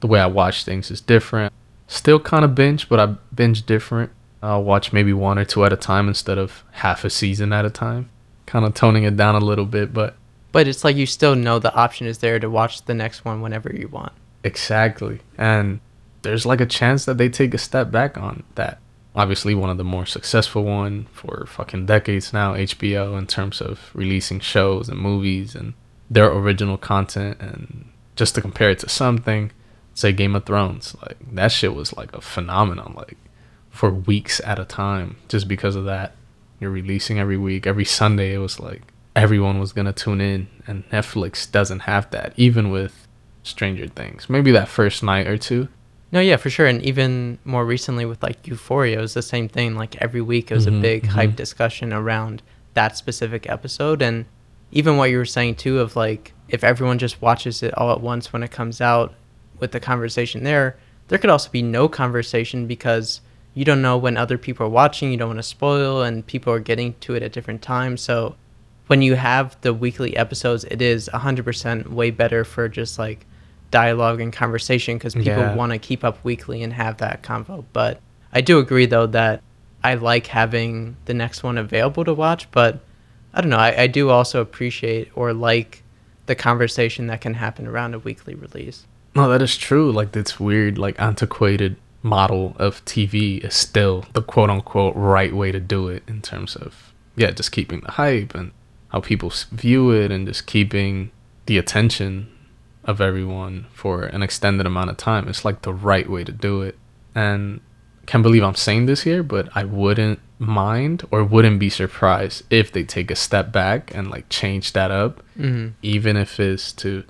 the 0.00 0.06
way 0.06 0.20
I 0.20 0.26
watch 0.26 0.64
things 0.64 0.90
is 0.90 1.00
different. 1.00 1.52
Still 1.86 2.18
kind 2.18 2.44
of 2.44 2.54
binge, 2.54 2.88
but 2.88 2.98
I 3.00 3.14
binge 3.34 3.66
different. 3.66 4.10
I'll 4.42 4.64
watch 4.64 4.92
maybe 4.92 5.12
one 5.12 5.38
or 5.38 5.44
two 5.44 5.64
at 5.64 5.72
a 5.72 5.76
time 5.76 6.08
instead 6.08 6.38
of 6.38 6.64
half 6.72 7.04
a 7.04 7.10
season 7.10 7.52
at 7.52 7.64
a 7.64 7.70
time. 7.70 8.10
Kind 8.46 8.64
of 8.64 8.74
toning 8.74 9.04
it 9.04 9.16
down 9.16 9.34
a 9.34 9.40
little 9.40 9.64
bit, 9.64 9.92
but 9.92 10.16
But 10.54 10.68
it's 10.68 10.84
like 10.84 10.94
you 10.94 11.06
still 11.06 11.34
know 11.34 11.58
the 11.58 11.74
option 11.74 12.06
is 12.06 12.18
there 12.18 12.38
to 12.38 12.48
watch 12.48 12.84
the 12.84 12.94
next 12.94 13.24
one 13.24 13.40
whenever 13.40 13.74
you 13.74 13.88
want. 13.88 14.12
Exactly. 14.44 15.18
And 15.36 15.80
there's 16.22 16.46
like 16.46 16.60
a 16.60 16.66
chance 16.66 17.04
that 17.06 17.18
they 17.18 17.28
take 17.28 17.54
a 17.54 17.58
step 17.58 17.90
back 17.90 18.16
on 18.16 18.44
that. 18.54 18.78
Obviously, 19.16 19.56
one 19.56 19.70
of 19.70 19.78
the 19.78 19.84
more 19.84 20.06
successful 20.06 20.62
one 20.62 21.06
for 21.12 21.46
fucking 21.48 21.86
decades 21.86 22.32
now, 22.32 22.54
HBO, 22.54 23.18
in 23.18 23.26
terms 23.26 23.60
of 23.60 23.90
releasing 23.94 24.38
shows 24.38 24.88
and 24.88 25.00
movies 25.00 25.56
and 25.56 25.74
their 26.08 26.30
original 26.30 26.76
content. 26.76 27.36
And 27.40 27.90
just 28.14 28.36
to 28.36 28.40
compare 28.40 28.70
it 28.70 28.78
to 28.80 28.88
something, 28.88 29.50
say 29.94 30.12
Game 30.12 30.34
of 30.34 30.44
Thrones, 30.44 30.94
like 31.02 31.16
that 31.32 31.52
shit 31.52 31.74
was 31.74 31.96
like 31.96 32.12
a 32.14 32.20
phenomenon, 32.20 32.94
like 32.96 33.16
for 33.70 33.90
weeks 33.90 34.40
at 34.44 34.58
a 34.58 34.64
time, 34.64 35.16
just 35.28 35.48
because 35.48 35.76
of 35.76 35.84
that. 35.86 36.14
You're 36.60 36.70
releasing 36.70 37.18
every 37.18 37.36
week, 37.36 37.66
every 37.66 37.84
Sunday. 37.84 38.32
It 38.34 38.38
was 38.38 38.60
like 38.60 38.82
everyone 39.16 39.58
was 39.58 39.72
gonna 39.72 39.92
tune 39.92 40.20
in, 40.20 40.48
and 40.66 40.88
Netflix 40.90 41.50
doesn't 41.50 41.80
have 41.80 42.10
that, 42.10 42.32
even 42.36 42.70
with 42.70 43.06
Stranger 43.42 43.86
Things. 43.88 44.28
Maybe 44.30 44.50
that 44.52 44.68
first 44.68 45.02
night 45.02 45.26
or 45.26 45.36
two. 45.38 45.68
No, 46.12 46.20
yeah, 46.20 46.36
for 46.36 46.48
sure. 46.48 46.66
And 46.66 46.80
even 46.82 47.38
more 47.44 47.64
recently 47.66 48.04
with 48.04 48.22
like 48.22 48.46
Euphoria, 48.46 48.98
it 48.98 49.00
was 49.02 49.14
the 49.14 49.22
same 49.22 49.48
thing. 49.48 49.74
Like 49.74 49.96
every 50.00 50.20
week, 50.20 50.50
it 50.50 50.54
was 50.54 50.66
Mhm, 50.66 50.78
a 50.78 50.80
big 50.80 51.02
mhm. 51.04 51.08
hype 51.08 51.36
discussion 51.36 51.92
around 51.92 52.40
that 52.74 52.96
specific 52.96 53.48
episode. 53.50 54.00
And 54.00 54.24
even 54.70 54.96
what 54.96 55.10
you 55.10 55.18
were 55.18 55.24
saying 55.24 55.56
too, 55.56 55.80
of 55.80 55.96
like 55.96 56.32
if 56.48 56.62
everyone 56.62 56.98
just 56.98 57.20
watches 57.20 57.62
it 57.64 57.76
all 57.76 57.90
at 57.90 58.00
once 58.00 58.32
when 58.32 58.44
it 58.44 58.52
comes 58.52 58.80
out 58.80 59.12
with 59.58 59.72
the 59.72 59.80
conversation 59.80 60.44
there, 60.44 60.76
there 61.08 61.18
could 61.18 61.30
also 61.30 61.50
be 61.50 61.62
no 61.62 61.88
conversation 61.88 62.66
because 62.66 63.20
you 63.54 63.64
don't 63.64 63.82
know 63.82 63.96
when 63.96 64.16
other 64.16 64.36
people 64.38 64.66
are 64.66 64.70
watching, 64.70 65.10
you 65.10 65.16
don't 65.16 65.28
want 65.28 65.38
to 65.38 65.42
spoil, 65.44 66.02
and 66.02 66.26
people 66.26 66.52
are 66.52 66.58
getting 66.58 66.94
to 67.00 67.14
it 67.14 67.22
at 67.22 67.32
different 67.32 67.62
times. 67.62 68.00
So 68.00 68.34
when 68.88 69.00
you 69.00 69.14
have 69.14 69.56
the 69.60 69.72
weekly 69.72 70.16
episodes, 70.16 70.64
it 70.64 70.82
is 70.82 71.08
100% 71.12 71.88
way 71.88 72.10
better 72.10 72.44
for 72.44 72.68
just 72.68 72.98
like 72.98 73.26
dialogue 73.70 74.20
and 74.20 74.32
conversation 74.32 74.96
because 74.98 75.14
people 75.14 75.32
Yeah. 75.32 75.54
want 75.54 75.72
to 75.72 75.78
keep 75.78 76.04
up 76.04 76.18
weekly 76.24 76.62
and 76.62 76.72
have 76.72 76.98
that 76.98 77.22
convo. 77.22 77.64
But 77.72 78.00
I 78.32 78.40
do 78.40 78.58
agree 78.58 78.86
though 78.86 79.06
that 79.08 79.42
I 79.82 79.94
like 79.94 80.26
having 80.28 80.96
the 81.04 81.14
next 81.14 81.42
one 81.42 81.58
available 81.58 82.04
to 82.04 82.14
watch, 82.14 82.50
but 82.50 82.80
I 83.32 83.40
don't 83.40 83.50
know. 83.50 83.58
I, 83.58 83.82
I 83.82 83.86
do 83.86 84.10
also 84.10 84.40
appreciate 84.40 85.10
or 85.14 85.32
like 85.32 85.82
the 86.26 86.34
conversation 86.34 87.06
that 87.08 87.20
can 87.20 87.34
happen 87.34 87.66
around 87.66 87.94
a 87.94 87.98
weekly 87.98 88.34
release. 88.34 88.86
No, 89.14 89.28
that 89.28 89.42
is 89.42 89.56
true. 89.56 89.92
Like 89.92 90.12
this 90.12 90.40
weird, 90.40 90.78
like 90.78 90.98
antiquated 91.00 91.76
model 92.02 92.54
of 92.58 92.84
TV 92.84 93.42
is 93.44 93.54
still 93.54 94.04
the 94.12 94.22
quote 94.22 94.50
unquote 94.50 94.94
right 94.96 95.34
way 95.34 95.50
to 95.52 95.60
do 95.60 95.88
it 95.88 96.02
in 96.06 96.20
terms 96.20 96.54
of 96.56 96.92
yeah, 97.16 97.30
just 97.30 97.52
keeping 97.52 97.80
the 97.80 97.92
hype 97.92 98.34
and 98.34 98.50
how 98.88 99.00
people 99.00 99.32
view 99.52 99.90
it 99.90 100.10
and 100.10 100.26
just 100.26 100.46
keeping 100.46 101.10
the 101.46 101.58
attention 101.58 102.28
of 102.84 103.00
everyone 103.00 103.66
for 103.72 104.02
an 104.02 104.22
extended 104.22 104.66
amount 104.66 104.90
of 104.90 104.96
time. 104.96 105.28
It's 105.28 105.44
like 105.44 105.62
the 105.62 105.72
right 105.72 106.08
way 106.10 106.24
to 106.24 106.32
do 106.32 106.60
it. 106.62 106.76
And 107.14 107.60
I 108.02 108.06
can't 108.06 108.22
believe 108.22 108.42
I'm 108.42 108.54
saying 108.56 108.86
this 108.86 109.02
here, 109.02 109.22
but 109.22 109.48
I 109.54 109.64
wouldn't 109.64 110.18
mind 110.38 111.06
or 111.10 111.22
wouldn't 111.24 111.58
be 111.60 111.70
surprised 111.70 112.42
if 112.50 112.72
they 112.72 112.82
take 112.82 113.10
a 113.10 113.16
step 113.16 113.52
back 113.52 113.94
and 113.94 114.10
like 114.10 114.28
change 114.28 114.72
that 114.72 114.90
up 114.90 115.22
Mm-hmm. 115.38 115.70
even 115.82 116.16
if 116.16 116.38
it's 116.38 116.72
to 116.74 117.02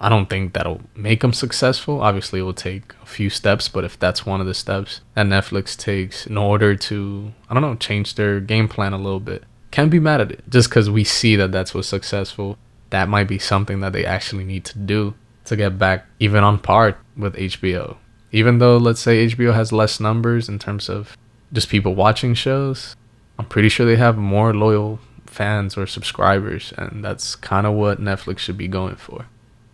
i 0.00 0.08
don't 0.08 0.28
think 0.28 0.52
that'll 0.52 0.80
make 0.94 1.20
them 1.20 1.32
successful. 1.32 2.00
Obviously 2.00 2.40
it 2.40 2.42
will 2.42 2.52
take 2.52 2.94
a 3.02 3.06
few 3.06 3.30
steps 3.30 3.68
but 3.68 3.84
if 3.84 3.98
that's 3.98 4.26
one 4.26 4.40
of 4.40 4.46
the 4.46 4.54
steps 4.54 5.00
that 5.14 5.26
netflix 5.26 5.76
takes 5.76 6.26
in 6.26 6.36
order 6.36 6.74
to 6.74 7.32
i 7.48 7.54
don't 7.54 7.62
know 7.62 7.76
change 7.76 8.14
their 8.14 8.40
game 8.40 8.66
plan 8.66 8.92
a 8.92 8.98
little 8.98 9.20
bit 9.20 9.44
can't 9.70 9.90
be 9.90 10.00
mad 10.00 10.20
at 10.20 10.32
it. 10.32 10.42
Just 10.48 10.68
because 10.68 10.90
we 10.90 11.04
see 11.04 11.36
that 11.36 11.52
that's 11.52 11.72
what's 11.72 11.86
successful 11.86 12.58
that 12.90 13.08
might 13.08 13.28
be 13.28 13.38
something 13.38 13.80
that 13.80 13.92
they 13.92 14.04
actually 14.04 14.44
need 14.44 14.64
to 14.66 14.78
do 14.78 15.14
to 15.44 15.56
get 15.56 15.78
back 15.78 16.06
even 16.18 16.44
on 16.44 16.58
par 16.58 16.98
with 17.16 17.34
hbo 17.34 17.96
even 18.30 18.58
though 18.58 18.76
let's 18.76 19.00
say 19.00 19.26
hbo 19.26 19.54
has 19.54 19.72
less 19.72 19.98
numbers 19.98 20.48
in 20.48 20.58
terms 20.58 20.88
of 20.88 21.16
just 21.52 21.68
people 21.68 21.94
watching 21.94 22.34
shows 22.34 22.94
i'm 23.38 23.46
pretty 23.46 23.68
sure 23.68 23.86
they 23.86 23.96
have 23.96 24.16
more 24.16 24.54
loyal 24.54 24.98
fans 25.26 25.76
or 25.76 25.86
subscribers 25.86 26.72
and 26.76 27.04
that's 27.04 27.34
kind 27.36 27.66
of 27.66 27.74
what 27.74 28.00
netflix 28.00 28.38
should 28.38 28.58
be 28.58 28.68
going 28.68 28.96
for 28.96 29.26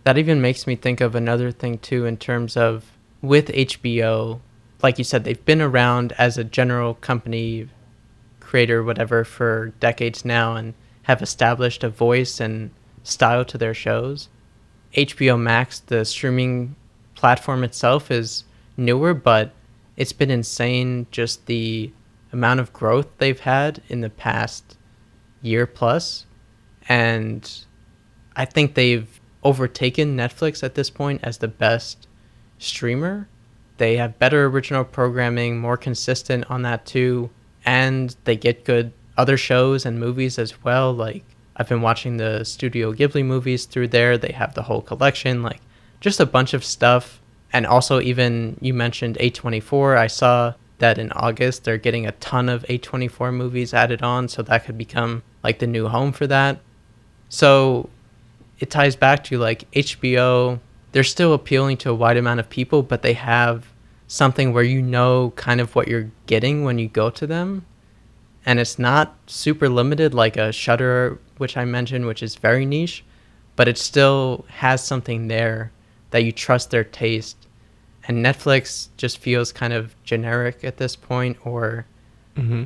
That 0.07 0.17
even 0.17 0.39
makes 0.39 0.65
me 0.65 0.77
think 0.77 1.01
of 1.01 1.15
another 1.15 1.51
thing 1.51 1.79
too 1.79 2.05
in 2.05 2.15
terms 2.15 2.55
of 2.55 2.93
with 3.21 3.49
HBO, 3.49 4.39
like 4.81 4.97
you 4.97 5.03
said, 5.03 5.25
they've 5.25 5.43
been 5.43 5.61
around 5.61 6.13
as 6.17 6.37
a 6.37 6.45
general 6.45 6.93
company, 6.93 7.67
creator, 8.39 8.81
whatever, 8.81 9.25
for 9.25 9.73
decades 9.81 10.23
now 10.23 10.55
and 10.55 10.75
have 11.03 11.21
established 11.21 11.83
a 11.83 11.89
voice 11.89 12.39
and 12.39 12.71
style 13.03 13.43
to 13.43 13.57
their 13.57 13.73
shows. 13.73 14.29
HBO 14.93 15.37
Max, 15.37 15.81
the 15.81 16.05
streaming 16.05 16.77
platform 17.15 17.65
itself, 17.65 18.09
is 18.09 18.45
newer, 18.77 19.13
but 19.13 19.51
it's 19.97 20.13
been 20.13 20.31
insane 20.31 21.07
just 21.11 21.47
the 21.47 21.91
amount 22.31 22.61
of 22.61 22.71
growth 22.71 23.07
they've 23.17 23.41
had 23.41 23.81
in 23.89 23.99
the 23.99 24.09
past 24.09 24.77
year 25.41 25.67
plus. 25.67 26.25
And 26.87 27.65
I 28.37 28.45
think 28.45 28.75
they've 28.75 29.19
overtaken 29.47 30.17
Netflix 30.17 30.61
at 30.61 30.75
this 30.75 30.89
point 30.89 31.21
as 31.23 31.37
the 31.37 31.47
best 31.47 32.05
streamer. 32.59 33.29
They 33.77 33.95
have 33.95 34.19
better 34.19 34.45
original 34.45 34.83
programming, 34.83 35.57
more 35.57 35.77
consistent 35.77 36.51
on 36.51 36.63
that 36.63 36.85
too, 36.85 37.29
and 37.65 38.13
they 38.25 38.35
get 38.35 38.65
good 38.65 38.91
other 39.17 39.37
shows 39.37 39.85
and 39.85 40.01
movies 40.01 40.37
as 40.37 40.61
well. 40.65 40.91
Like 40.91 41.23
I've 41.55 41.69
been 41.69 41.81
watching 41.81 42.17
the 42.17 42.43
Studio 42.43 42.93
Ghibli 42.93 43.23
movies 43.23 43.63
through 43.63 43.87
there. 43.87 44.17
They 44.17 44.33
have 44.33 44.53
the 44.53 44.63
whole 44.63 44.81
collection, 44.81 45.43
like 45.43 45.61
just 46.01 46.19
a 46.19 46.25
bunch 46.25 46.53
of 46.53 46.65
stuff. 46.65 47.21
And 47.53 47.65
also 47.65 48.01
even 48.01 48.57
you 48.59 48.73
mentioned 48.73 49.17
A24. 49.21 49.97
I 49.97 50.07
saw 50.07 50.55
that 50.79 50.97
in 50.97 51.13
August 51.13 51.63
they're 51.63 51.77
getting 51.77 52.05
a 52.05 52.11
ton 52.13 52.49
of 52.49 52.63
A24 52.63 53.33
movies 53.33 53.73
added 53.73 54.01
on, 54.01 54.27
so 54.27 54.41
that 54.41 54.65
could 54.65 54.77
become 54.77 55.23
like 55.41 55.59
the 55.59 55.67
new 55.67 55.87
home 55.87 56.11
for 56.11 56.27
that. 56.27 56.59
So 57.29 57.89
it 58.59 58.69
ties 58.69 58.95
back 58.95 59.23
to 59.25 59.37
like 59.37 59.69
HBO, 59.71 60.59
they're 60.91 61.03
still 61.03 61.33
appealing 61.33 61.77
to 61.77 61.89
a 61.91 61.95
wide 61.95 62.17
amount 62.17 62.39
of 62.39 62.49
people, 62.49 62.81
but 62.81 63.01
they 63.01 63.13
have 63.13 63.67
something 64.07 64.53
where 64.53 64.63
you 64.63 64.81
know 64.81 65.31
kind 65.35 65.61
of 65.61 65.75
what 65.75 65.87
you're 65.87 66.11
getting 66.25 66.63
when 66.63 66.79
you 66.79 66.87
go 66.87 67.09
to 67.09 67.27
them. 67.27 67.65
And 68.45 68.59
it's 68.59 68.79
not 68.79 69.15
super 69.27 69.67
limited 69.67 70.13
like 70.13 70.37
a 70.37 70.53
Shudder, 70.53 71.19
which 71.37 71.57
I 71.57 71.65
mentioned, 71.65 72.05
which 72.05 72.23
is 72.23 72.35
very 72.35 72.65
niche, 72.65 73.03
but 73.57 73.67
it 73.67 73.77
still 73.77 74.45
has 74.47 74.83
something 74.83 75.27
there 75.27 75.71
that 76.11 76.23
you 76.23 76.31
trust 76.31 76.71
their 76.71 76.85
taste. 76.85 77.47
And 78.07 78.25
Netflix 78.25 78.87
just 78.95 79.17
feels 79.17 79.51
kind 79.51 79.73
of 79.73 80.01
generic 80.03 80.63
at 80.63 80.77
this 80.77 80.95
point 80.95 81.37
or 81.45 81.85
mm-hmm. 82.37 82.63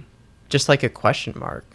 just 0.50 0.70
like 0.70 0.84
a 0.84 0.90
question 0.90 1.34
mark 1.36 1.66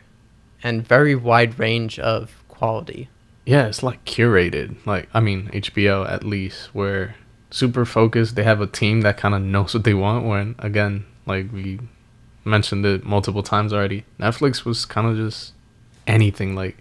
and 0.62 0.86
very 0.86 1.16
wide 1.16 1.58
range 1.58 1.98
of 1.98 2.44
quality. 2.46 3.08
Yeah, 3.46 3.66
it's 3.66 3.82
like 3.82 4.04
curated. 4.04 4.76
Like 4.84 5.08
I 5.14 5.20
mean, 5.20 5.48
HBO 5.52 6.08
at 6.10 6.24
least 6.24 6.74
where 6.74 7.14
super 7.50 7.84
focused. 7.84 8.34
They 8.34 8.42
have 8.42 8.60
a 8.60 8.66
team 8.66 9.00
that 9.02 9.16
kind 9.16 9.34
of 9.34 9.40
knows 9.40 9.72
what 9.72 9.84
they 9.84 9.94
want. 9.94 10.26
When 10.26 10.56
again, 10.58 11.06
like 11.24 11.52
we 11.52 11.78
mentioned 12.44 12.84
it 12.84 13.04
multiple 13.04 13.42
times 13.42 13.72
already, 13.72 14.04
Netflix 14.18 14.64
was 14.64 14.84
kind 14.84 15.06
of 15.06 15.16
just 15.16 15.54
anything. 16.06 16.56
Like 16.56 16.76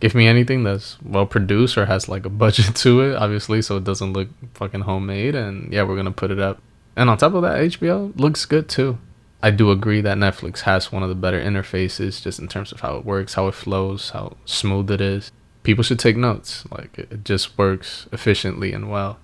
give 0.00 0.14
me 0.14 0.26
anything 0.26 0.64
that's 0.64 0.96
well 1.02 1.26
produced 1.26 1.76
or 1.76 1.84
has 1.84 2.08
like 2.08 2.24
a 2.24 2.30
budget 2.30 2.74
to 2.76 3.02
it, 3.02 3.16
obviously, 3.16 3.60
so 3.60 3.76
it 3.76 3.84
doesn't 3.84 4.14
look 4.14 4.28
fucking 4.54 4.82
homemade. 4.82 5.34
And 5.34 5.70
yeah, 5.72 5.82
we're 5.82 5.96
gonna 5.96 6.10
put 6.10 6.30
it 6.30 6.40
up. 6.40 6.60
And 6.96 7.10
on 7.10 7.18
top 7.18 7.34
of 7.34 7.42
that, 7.42 7.58
HBO 7.58 8.18
looks 8.18 8.46
good 8.46 8.68
too. 8.68 8.98
I 9.42 9.50
do 9.50 9.70
agree 9.70 10.02
that 10.02 10.18
Netflix 10.18 10.60
has 10.60 10.92
one 10.92 11.02
of 11.02 11.08
the 11.08 11.14
better 11.14 11.40
interfaces 11.40 12.20
just 12.22 12.38
in 12.38 12.48
terms 12.48 12.72
of 12.72 12.80
how 12.80 12.96
it 12.96 13.06
works, 13.06 13.34
how 13.34 13.48
it 13.48 13.54
flows, 13.54 14.10
how 14.10 14.36
smooth 14.44 14.90
it 14.90 15.00
is. 15.00 15.30
People 15.70 15.84
should 15.84 16.00
take 16.00 16.16
notes. 16.16 16.64
Like 16.68 16.98
it 16.98 17.24
just 17.24 17.56
works 17.56 18.08
efficiently 18.10 18.72
and 18.72 18.90
well. 18.90 19.20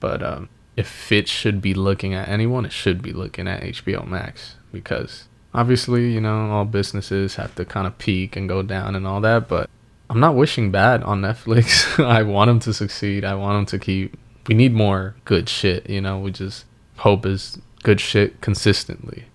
But 0.00 0.24
um, 0.24 0.48
if 0.76 1.12
it 1.12 1.28
should 1.28 1.62
be 1.62 1.72
looking 1.72 2.14
at 2.14 2.26
anyone, 2.26 2.64
it 2.64 2.72
should 2.72 3.00
be 3.00 3.12
looking 3.12 3.46
at 3.46 3.62
HBO 3.62 4.04
Max 4.04 4.56
because 4.72 5.28
obviously, 5.54 6.12
you 6.12 6.20
know, 6.20 6.50
all 6.50 6.64
businesses 6.64 7.36
have 7.36 7.54
to 7.54 7.64
kind 7.64 7.86
of 7.86 7.96
peak 7.98 8.34
and 8.34 8.48
go 8.48 8.60
down 8.60 8.96
and 8.96 9.06
all 9.06 9.20
that. 9.20 9.46
But 9.46 9.70
I'm 10.10 10.18
not 10.18 10.34
wishing 10.34 10.72
bad 10.72 11.04
on 11.04 11.20
Netflix. 11.20 12.04
I 12.04 12.24
want 12.24 12.48
them 12.48 12.58
to 12.58 12.74
succeed. 12.74 13.24
I 13.24 13.36
want 13.36 13.56
them 13.56 13.78
to 13.78 13.84
keep. 13.84 14.18
We 14.48 14.56
need 14.56 14.72
more 14.72 15.14
good 15.24 15.48
shit, 15.48 15.88
you 15.88 16.00
know. 16.00 16.18
We 16.18 16.32
just 16.32 16.64
hope 16.96 17.24
is 17.24 17.56
good 17.84 18.00
shit 18.00 18.40
consistently 18.40 19.26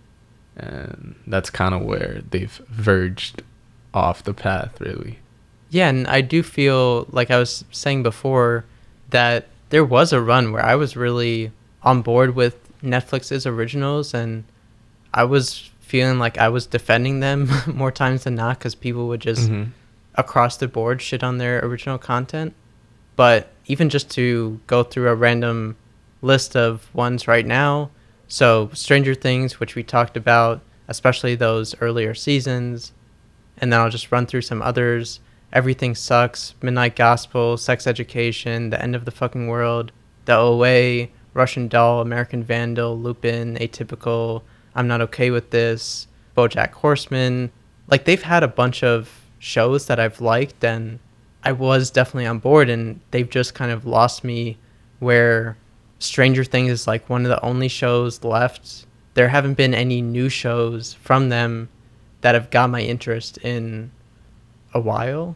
and 0.58 1.16
that's 1.26 1.50
kind 1.50 1.74
of 1.74 1.84
where 1.84 2.22
they've 2.32 2.62
verged 2.68 3.44
off 3.94 4.24
the 4.24 4.34
path 4.34 4.82
really 4.82 5.20
yeah 5.70 5.90
and 5.90 6.08
i 6.08 6.22
do 6.22 6.44
feel 6.44 7.08
like 7.12 7.32
i 7.32 7.38
was 7.38 7.64
saying 7.72 8.04
before 8.04 8.66
that 9.10 9.48
there 9.70 9.86
was 9.86 10.14
a 10.14 10.22
run 10.22 10.52
where 10.52 10.64
i 10.64 10.76
was 10.76 10.96
really 10.96 11.52
on 11.84 12.02
board 12.02 12.36
with 12.36 12.56
netflix's 12.82 13.46
originals 13.46 14.14
and 14.14 14.44
i 15.14 15.24
was 15.24 15.70
feeling 15.80 16.20
like 16.20 16.38
i 16.38 16.50
was 16.50 16.66
defending 16.66 17.20
them 17.20 17.50
more 17.68 17.92
times 17.92 18.24
than 18.24 18.36
not 18.36 18.58
because 18.58 18.76
people 18.76 19.08
would 19.08 19.22
just 19.22 19.50
mm-hmm. 19.50 19.70
across 20.16 20.58
the 20.58 20.68
board 20.68 21.02
shit 21.02 21.24
on 21.24 21.38
their 21.38 21.60
original 21.66 21.98
content 21.98 22.54
but 23.16 23.52
even 23.66 23.90
just 23.90 24.10
to 24.10 24.60
go 24.68 24.84
through 24.84 25.10
a 25.10 25.16
random 25.16 25.76
list 26.22 26.56
of 26.56 26.94
ones 26.94 27.28
right 27.28 27.46
now 27.46 27.90
so, 28.32 28.70
Stranger 28.74 29.16
Things, 29.16 29.60
which 29.60 29.74
we 29.74 29.82
talked 29.82 30.16
about, 30.16 30.62
especially 30.88 31.34
those 31.34 31.74
earlier 31.82 32.14
seasons, 32.14 32.94
and 33.58 33.74
then 33.74 33.80
I'll 33.80 33.90
just 33.90 34.12
run 34.12 34.28
through 34.28 34.44
some 34.44 34.62
others. 34.62 35.20
Everything 35.52 35.96
Sucks, 35.96 36.54
Midnight 36.62 36.96
Gospel, 36.96 37.58
Sex 37.58 37.88
Education, 37.88 38.70
The 38.70 38.82
End 38.82 38.96
of 38.96 39.06
the 39.06 39.12
Fucking 39.12 39.48
World, 39.48 39.92
The 40.26 40.36
OA, 40.36 41.08
Russian 41.34 41.68
Doll, 41.68 42.02
American 42.02 42.44
Vandal, 42.44 43.00
Lupin, 43.00 43.56
Atypical, 43.56 44.44
I'm 44.76 44.88
Not 44.88 45.02
Okay 45.02 45.32
with 45.32 45.50
This, 45.50 46.08
Bojack 46.38 46.72
Horseman. 46.72 47.52
Like, 47.88 48.06
they've 48.06 48.22
had 48.22 48.44
a 48.44 48.48
bunch 48.48 48.84
of 48.84 49.10
shows 49.40 49.88
that 49.88 50.00
I've 50.00 50.22
liked, 50.22 50.64
and 50.64 51.00
I 51.44 51.54
was 51.54 51.90
definitely 51.90 52.28
on 52.28 52.40
board, 52.40 52.70
and 52.70 53.00
they've 53.10 53.30
just 53.30 53.56
kind 53.56 53.72
of 53.72 53.88
lost 53.88 54.24
me 54.24 54.58
where 55.00 55.58
Stranger 55.98 56.44
Things 56.44 56.72
is 56.72 56.88
like 56.88 57.10
one 57.10 57.26
of 57.26 57.30
the 57.30 57.44
only 57.44 57.70
shows 57.70 58.24
left. 58.24 58.86
There 59.16 59.30
haven't 59.30 59.56
been 59.56 59.74
any 59.74 60.02
new 60.02 60.30
shows 60.30 60.94
from 60.94 61.30
them 61.30 61.70
that 62.22 62.36
have 62.36 62.52
got 62.52 62.70
my 62.70 62.82
interest 62.82 63.38
in 63.40 63.92
a 64.74 64.80
while. 64.80 65.36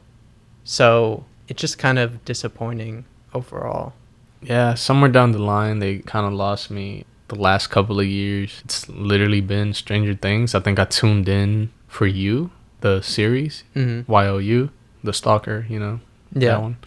So 0.64 1.26
it's 1.48 1.62
just 1.62 1.78
kind 1.78 2.00
of 2.00 2.24
disappointing 2.26 3.06
overall. 3.34 3.94
Yeah, 4.42 4.74
somewhere 4.74 5.10
down 5.10 5.32
the 5.32 5.40
line, 5.40 5.80
they 5.80 6.00
kind 6.00 6.26
of 6.26 6.34
lost 6.34 6.70
me 6.70 7.06
the 7.30 7.36
last 7.36 7.68
couple 7.68 8.00
of 8.00 8.06
years. 8.06 8.62
It's 8.66 8.90
literally 8.90 9.42
been 9.42 9.74
Stranger 9.74 10.16
Things. 10.16 10.54
I 10.54 10.60
think 10.60 10.80
I 10.80 10.86
tuned 10.86 11.30
in 11.30 11.72
for 11.88 12.06
you, 12.06 12.52
the 12.82 13.02
series, 13.02 13.64
mm-hmm. 13.76 14.12
YOU, 14.12 14.70
the 15.04 15.14
stalker, 15.14 15.66
you 15.70 15.80
know, 15.80 16.00
yeah. 16.34 16.50
that 16.50 16.62
one. 16.62 16.78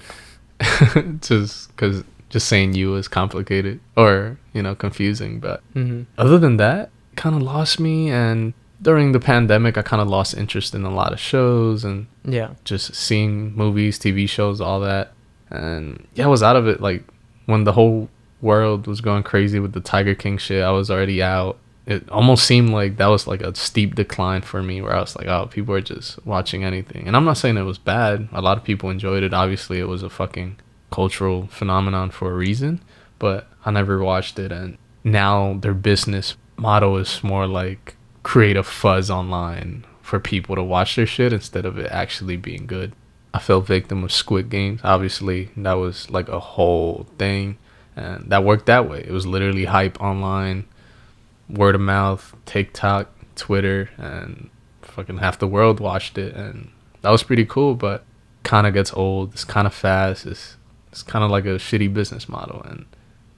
just 1.20 1.68
because 1.68 2.04
just 2.28 2.48
saying 2.48 2.74
you 2.74 2.94
is 2.96 3.08
complicated 3.08 3.80
or 3.96 4.38
you 4.52 4.62
know 4.62 4.74
confusing 4.74 5.38
but 5.38 5.62
mm-hmm. 5.74 6.02
other 6.18 6.38
than 6.38 6.56
that 6.56 6.90
kind 7.14 7.36
of 7.36 7.42
lost 7.42 7.78
me 7.78 8.10
and 8.10 8.54
during 8.80 9.12
the 9.12 9.20
pandemic 9.20 9.78
i 9.78 9.82
kind 9.82 10.02
of 10.02 10.08
lost 10.08 10.34
interest 10.34 10.74
in 10.74 10.84
a 10.84 10.90
lot 10.90 11.12
of 11.12 11.20
shows 11.20 11.84
and 11.84 12.06
yeah. 12.24 12.50
just 12.64 12.94
seeing 12.94 13.54
movies 13.54 13.98
tv 13.98 14.28
shows 14.28 14.60
all 14.60 14.80
that. 14.80 15.12
And 15.50 16.06
yeah 16.14 16.24
i 16.24 16.28
was 16.28 16.42
out 16.42 16.56
of 16.56 16.66
it 16.66 16.80
like 16.80 17.04
when 17.46 17.64
the 17.64 17.72
whole 17.72 18.08
world 18.40 18.86
was 18.86 19.00
going 19.00 19.22
crazy 19.22 19.58
with 19.58 19.72
the 19.72 19.80
tiger 19.80 20.14
king 20.14 20.38
shit 20.38 20.62
i 20.62 20.70
was 20.70 20.90
already 20.90 21.22
out. 21.22 21.58
It 21.86 22.08
almost 22.10 22.44
seemed 22.44 22.70
like 22.70 22.96
that 22.96 23.06
was 23.06 23.28
like 23.28 23.42
a 23.42 23.54
steep 23.54 23.94
decline 23.94 24.42
for 24.42 24.60
me 24.60 24.82
where 24.82 24.94
i 24.94 25.00
was 25.00 25.14
like 25.16 25.28
oh 25.28 25.46
people 25.46 25.74
are 25.74 25.80
just 25.80 26.24
watching 26.26 26.64
anything. 26.64 27.06
And 27.06 27.16
i'm 27.16 27.24
not 27.24 27.38
saying 27.38 27.56
it 27.56 27.62
was 27.62 27.78
bad. 27.78 28.28
A 28.32 28.42
lot 28.42 28.58
of 28.58 28.64
people 28.64 28.90
enjoyed 28.90 29.22
it. 29.22 29.32
Obviously 29.32 29.78
it 29.78 29.88
was 29.88 30.02
a 30.02 30.10
fucking 30.10 30.58
cultural 30.90 31.46
phenomenon 31.48 32.10
for 32.10 32.30
a 32.30 32.34
reason, 32.34 32.80
but 33.18 33.48
I 33.64 33.70
never 33.70 34.02
watched 34.02 34.38
it. 34.38 34.52
And 34.52 34.78
now 35.04 35.58
their 35.60 35.74
business 35.74 36.36
model 36.56 36.96
is 36.96 37.22
more 37.22 37.46
like 37.46 37.95
create 38.26 38.56
a 38.56 38.62
fuzz 38.64 39.08
online 39.08 39.84
for 40.02 40.18
people 40.18 40.56
to 40.56 40.62
watch 40.62 40.96
their 40.96 41.06
shit 41.06 41.32
instead 41.32 41.64
of 41.64 41.78
it 41.78 41.88
actually 41.92 42.36
being 42.36 42.66
good. 42.66 42.92
I 43.32 43.38
fell 43.38 43.60
victim 43.60 44.02
of 44.02 44.10
Squid 44.10 44.50
Games. 44.50 44.80
Obviously, 44.82 45.50
that 45.56 45.74
was 45.74 46.10
like 46.10 46.28
a 46.28 46.40
whole 46.40 47.06
thing, 47.18 47.56
and 47.94 48.28
that 48.28 48.42
worked 48.42 48.66
that 48.66 48.90
way. 48.90 49.04
It 49.06 49.12
was 49.12 49.28
literally 49.28 49.66
hype 49.66 50.00
online, 50.00 50.64
word 51.48 51.76
of 51.76 51.80
mouth, 51.80 52.34
TikTok, 52.46 53.12
Twitter, 53.36 53.90
and 53.96 54.50
fucking 54.82 55.18
half 55.18 55.38
the 55.38 55.46
world 55.46 55.78
watched 55.78 56.18
it, 56.18 56.34
and 56.34 56.72
that 57.02 57.10
was 57.10 57.22
pretty 57.22 57.44
cool. 57.44 57.76
But 57.76 58.02
kind 58.42 58.66
of 58.66 58.74
gets 58.74 58.92
old. 58.92 59.34
It's 59.34 59.44
kind 59.44 59.68
of 59.68 59.72
fast. 59.72 60.26
It's 60.26 60.56
it's 60.90 61.04
kind 61.04 61.24
of 61.24 61.30
like 61.30 61.44
a 61.44 61.58
shitty 61.58 61.94
business 61.94 62.28
model 62.28 62.62
and 62.62 62.86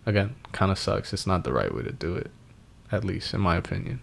again 0.07 0.37
kind 0.53 0.71
of 0.71 0.79
sucks 0.79 1.13
it's 1.13 1.27
not 1.27 1.43
the 1.43 1.53
right 1.53 1.75
way 1.75 1.83
to 1.83 1.91
do 1.91 2.15
it 2.15 2.31
at 2.93 3.05
least 3.05 3.35
in 3.35 3.41
my 3.41 3.57
opinion 3.57 4.01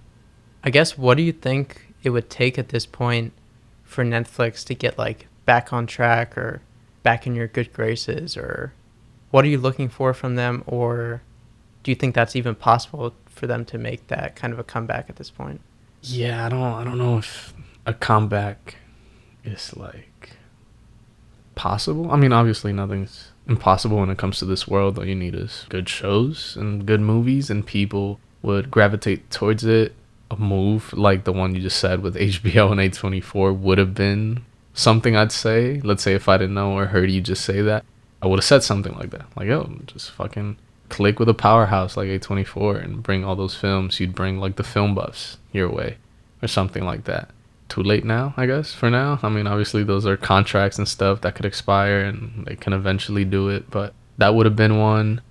i 0.66 0.70
guess 0.70 0.98
what 0.98 1.16
do 1.16 1.24
you 1.24 1.32
think 1.32 1.94
it 2.04 2.10
would 2.10 2.30
take 2.30 2.60
at 2.60 2.70
this 2.70 2.86
point 2.86 3.32
for 3.84 4.04
netflix 4.04 4.66
to 4.66 4.76
get 4.76 4.98
like 4.98 5.28
back 5.46 5.72
on 5.72 5.88
track 5.88 6.38
or 6.38 6.62
back 7.04 7.26
in 7.26 7.36
your 7.36 7.48
good 7.48 7.72
graces 7.72 8.36
or 8.36 8.74
what 9.32 9.46
are 9.46 9.48
you 9.48 9.58
looking 9.58 9.88
for 9.88 10.14
from 10.14 10.36
them 10.36 10.64
or 10.66 11.22
do 11.84 11.92
you 11.92 11.96
think 11.96 12.14
that's 12.16 12.36
even 12.36 12.56
possible 12.56 13.14
for 13.28 13.48
them 13.48 13.64
to 13.64 13.78
make 13.78 14.08
that 14.08 14.36
kind 14.36 14.52
of 14.52 14.60
a 14.60 14.64
comeback 14.64 15.10
at 15.10 15.16
this 15.16 15.30
point 15.30 15.62
yeah 16.02 16.46
i 16.46 16.50
don't 16.50 16.62
i 16.62 16.84
don't 16.84 16.98
know 16.98 17.18
if 17.18 17.54
a 17.86 17.94
comeback 17.94 18.76
is 19.44 19.76
like 19.78 20.32
possible 21.54 22.12
i 22.12 22.16
mean 22.16 22.34
obviously 22.34 22.74
nothing's 22.74 23.32
impossible 23.48 23.98
when 23.98 24.10
it 24.10 24.18
comes 24.18 24.40
to 24.40 24.46
this 24.46 24.68
world. 24.68 24.98
All 24.98 25.06
you 25.06 25.16
need 25.16 25.36
is 25.36 25.66
good 25.70 25.88
shows 25.88 26.56
and 26.56 26.86
good 26.86 27.02
movies, 27.02 27.50
and 27.50 27.66
people 27.66 28.20
would 28.42 28.72
gravitate 28.72 29.30
towards 29.30 29.64
it. 29.64 29.94
A 30.32 30.38
move 30.38 30.92
like 30.94 31.24
the 31.24 31.34
one 31.34 31.54
you 31.56 31.62
just 31.62 31.80
said 31.80 32.02
with 32.02 32.16
HBO 32.16 32.72
and 32.72 32.80
A24 32.80 33.58
would 33.58 33.78
have 33.78 33.94
been 33.94 34.44
something 34.74 35.16
I'd 35.16 35.32
say. 35.32 35.82
Let's 35.82 36.04
say 36.04 36.14
if 36.14 36.28
I 36.28 36.38
didn't 36.38 36.56
know 36.56 36.74
or 36.74 36.88
heard 36.88 37.12
you 37.12 37.22
just 37.22 37.46
say 37.46 37.62
that, 37.62 37.86
I 38.22 38.28
would 38.28 38.40
have 38.40 38.46
said 38.46 38.64
something 38.64 38.96
like 38.96 39.12
that. 39.12 39.26
Like, 39.36 39.50
oh, 39.50 39.70
just 39.86 40.12
fucking 40.12 40.58
click 40.90 41.20
with 41.20 41.30
a 41.30 41.34
powerhouse 41.34 41.98
like 41.98 42.08
A24 42.08 42.84
and 42.84 43.04
bring 43.04 43.24
all 43.24 43.36
those 43.36 43.56
films. 43.56 44.00
You'd 44.00 44.16
bring 44.16 44.40
like 44.40 44.56
the 44.56 44.64
film 44.64 44.96
buffs 44.96 45.38
your 45.52 45.70
way 45.70 45.98
or 46.42 46.48
something 46.48 46.84
like 46.84 47.06
that 47.06 47.30
too 47.70 47.84
late 47.84 48.06
now, 48.06 48.34
I 48.38 48.46
guess, 48.46 48.74
for 48.74 48.90
now. 48.90 49.20
I 49.24 49.30
mean, 49.30 49.48
obviously, 49.48 49.84
those 49.84 50.06
are 50.06 50.18
contracts 50.18 50.78
and 50.78 50.88
stuff 50.88 51.22
that 51.22 51.36
could 51.36 51.46
expire 51.46 52.02
and 52.02 52.46
they 52.46 52.56
can 52.56 52.74
eventually 52.74 53.26
do 53.26 53.50
it, 53.50 53.70
but 53.70 53.94
that 54.18 54.36
would 54.36 54.46
have 54.46 54.56
been 54.56 54.80
one. 54.80 55.22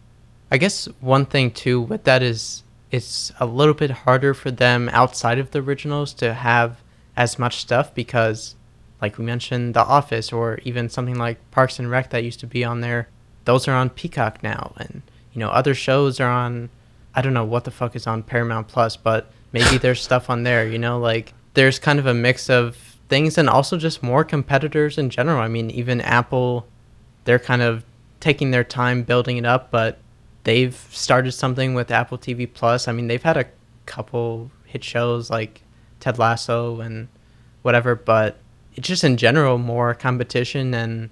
I 0.51 0.59
guess 0.59 0.87
one 1.01 1.27
thing, 1.27 1.51
too, 1.51 1.81
with 1.81 2.05
that 2.05 2.23
is 2.23 2.63
it's 2.91 3.33
a 3.41 3.47
little 3.47 3.75
bit 3.75 3.91
harder 3.91 4.35
for 4.35 4.51
them 4.51 4.89
outside 4.91 5.39
of 5.39 5.51
the 5.51 5.61
originals 5.61 6.13
to 6.15 6.35
have 6.35 6.81
as 7.17 7.39
much 7.39 7.59
stuff 7.59 7.95
because, 7.95 8.55
like 9.01 9.19
we 9.19 9.25
mentioned, 9.25 9.75
The 9.75 9.85
Office 9.85 10.33
or 10.33 10.59
even 10.65 10.89
something 10.89 11.17
like 11.19 11.39
Parks 11.51 11.79
and 11.79 11.91
Rec 11.91 12.11
that 12.11 12.25
used 12.25 12.41
to 12.41 12.47
be 12.47 12.65
on 12.65 12.81
there, 12.81 13.09
those 13.45 13.69
are 13.69 13.75
on 13.75 13.91
Peacock 13.91 14.43
now. 14.43 14.73
And, 14.77 15.03
you 15.33 15.41
know, 15.41 15.49
other 15.49 15.75
shows 15.75 16.21
are 16.21 16.31
on, 16.31 16.71
I 17.15 17.23
don't 17.23 17.35
know 17.35 17.45
what 17.45 17.65
the 17.65 17.71
fuck 17.71 17.97
is 17.97 18.07
on 18.07 18.23
Paramount 18.23 18.69
Plus, 18.69 18.97
but 18.97 19.31
maybe 19.53 19.79
there's 19.79 20.03
stuff 20.03 20.31
on 20.31 20.43
there, 20.43 20.67
you 20.67 20.79
know, 20.79 20.99
like 20.99 21.33
there's 21.55 21.79
kind 21.79 21.99
of 21.99 22.07
a 22.07 22.15
mix 22.15 22.51
of 22.51 22.77
things 23.09 23.39
and 23.39 23.49
also 23.49 23.77
just 23.77 24.03
more 24.03 24.25
competitors 24.25 24.99
in 24.99 25.11
general. 25.11 25.41
I 25.41 25.49
mean, 25.49 25.71
even 25.71 26.01
Apple, 26.01 26.67
they're 27.25 27.39
kind 27.39 27.63
of 27.63 27.85
taking 28.21 28.51
their 28.51 28.65
time 28.65 29.03
building 29.03 29.37
it 29.37 29.45
up, 29.45 29.71
but 29.71 29.99
they've 30.45 30.77
started 30.91 31.33
something 31.33 31.75
with 31.75 31.91
Apple 31.91 32.19
TV 32.19 32.51
Plus. 32.51 32.87
I 32.87 32.93
mean, 32.93 33.09
they've 33.09 33.23
had 33.23 33.37
a 33.37 33.47
couple 33.87 34.51
hit 34.65 34.85
shows 34.85 35.31
like 35.31 35.63
Ted 36.01 36.19
Lasso 36.19 36.81
and 36.81 37.09
whatever, 37.63 37.95
but 37.95 38.39
it's 38.75 38.89
just 38.89 39.05
in 39.05 39.17
general 39.17 39.59
more 39.59 39.95
competition 39.95 40.75
and 40.75 41.11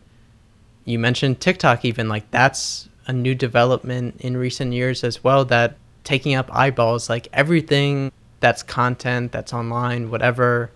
you 0.84 0.98
mentioned 0.98 1.40
TikTok, 1.40 1.84
even 1.84 2.08
like 2.08 2.30
that's 2.30 2.88
a 3.06 3.12
new 3.12 3.34
development 3.34 4.20
in 4.20 4.36
recent 4.36 4.72
years 4.72 5.04
as 5.04 5.22
well 5.22 5.44
that 5.46 5.76
taking 6.04 6.34
up 6.34 6.54
eyeballs, 6.54 7.08
like 7.08 7.28
everything 7.32 8.10
that's 8.40 8.62
content, 8.62 9.32
that's 9.32 9.52
online, 9.52 10.10
whatever, 10.10 10.70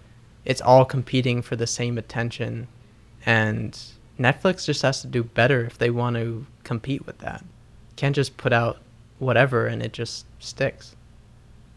it's 0.45 0.61
all 0.61 0.85
competing 0.85 1.43
for 1.43 1.57
the 1.57 1.67
same 1.67 1.99
attention. 1.99 2.69
And 3.25 3.79
Netflix 4.19 4.65
just 4.65 4.83
has 4.83 5.01
to 5.03 5.09
do 5.09 5.25
better 5.25 5.65
if 5.65 5.79
they 5.79 5.91
want 5.91 6.17
to 6.17 6.47
compete 6.63 7.05
with 7.05 7.19
that. 7.19 7.45
Can't 7.97 8.15
just 8.15 8.37
put 8.37 8.53
out 8.53 8.79
whatever 9.19 9.67
and 9.67 9.83
it 9.83 9.93
just 9.93 10.27
sticks. 10.39 10.95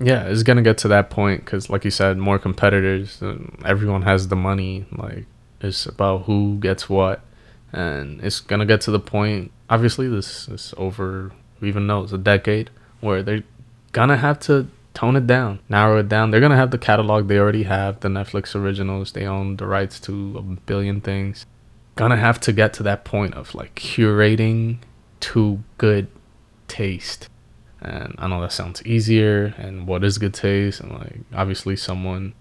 Yeah, 0.01 0.23
it's 0.23 0.43
gonna 0.43 0.61
get 0.61 0.77
to 0.79 0.87
that 0.89 1.09
point 1.09 1.43
because, 1.43 1.69
like 1.69 1.83
you 1.83 1.91
said, 1.91 2.17
more 2.17 2.39
competitors. 2.39 3.21
Um, 3.21 3.57
everyone 3.65 4.03
has 4.03 4.29
the 4.29 4.35
money. 4.35 4.85
Like 4.91 5.25
it's 5.59 5.85
about 5.85 6.23
who 6.23 6.57
gets 6.59 6.89
what, 6.89 7.21
and 7.73 8.21
it's 8.23 8.39
gonna 8.39 8.65
get 8.65 8.79
to 8.81 8.91
the 8.91 8.99
point. 8.99 9.51
Obviously, 9.69 10.07
this 10.07 10.47
is 10.47 10.73
over. 10.77 11.31
Who 11.59 11.65
even 11.65 11.89
it's 11.89 12.13
a 12.13 12.17
decade, 12.17 12.69
where 13.01 13.21
they're 13.21 13.43
gonna 13.91 14.15
have 14.15 14.39
to 14.41 14.67
tone 14.93 15.17
it 15.17 15.27
down, 15.27 15.59
narrow 15.67 15.99
it 15.99 16.07
down. 16.07 16.31
They're 16.31 16.39
gonna 16.39 16.55
have 16.55 16.71
the 16.71 16.77
catalog 16.77 17.27
they 17.27 17.37
already 17.37 17.63
have, 17.63 17.99
the 17.99 18.07
Netflix 18.07 18.55
originals. 18.55 19.11
They 19.11 19.25
own 19.25 19.57
the 19.57 19.67
rights 19.67 19.99
to 20.01 20.37
a 20.37 20.41
billion 20.41 21.01
things. 21.01 21.45
Gonna 21.97 22.15
have 22.15 22.39
to 22.41 22.53
get 22.53 22.71
to 22.75 22.83
that 22.83 23.03
point 23.03 23.33
of 23.33 23.53
like 23.53 23.75
curating 23.75 24.77
to 25.21 25.63
good 25.77 26.07
taste 26.67 27.29
and 27.81 28.15
I 28.17 28.27
know 28.27 28.41
that 28.41 28.51
sounds 28.51 28.85
easier 28.85 29.53
and 29.57 29.87
what 29.87 30.03
is 30.03 30.17
good 30.17 30.33
taste 30.33 30.81
and 30.81 30.91
like 30.91 31.19
obviously 31.33 31.75
someone 31.75 32.33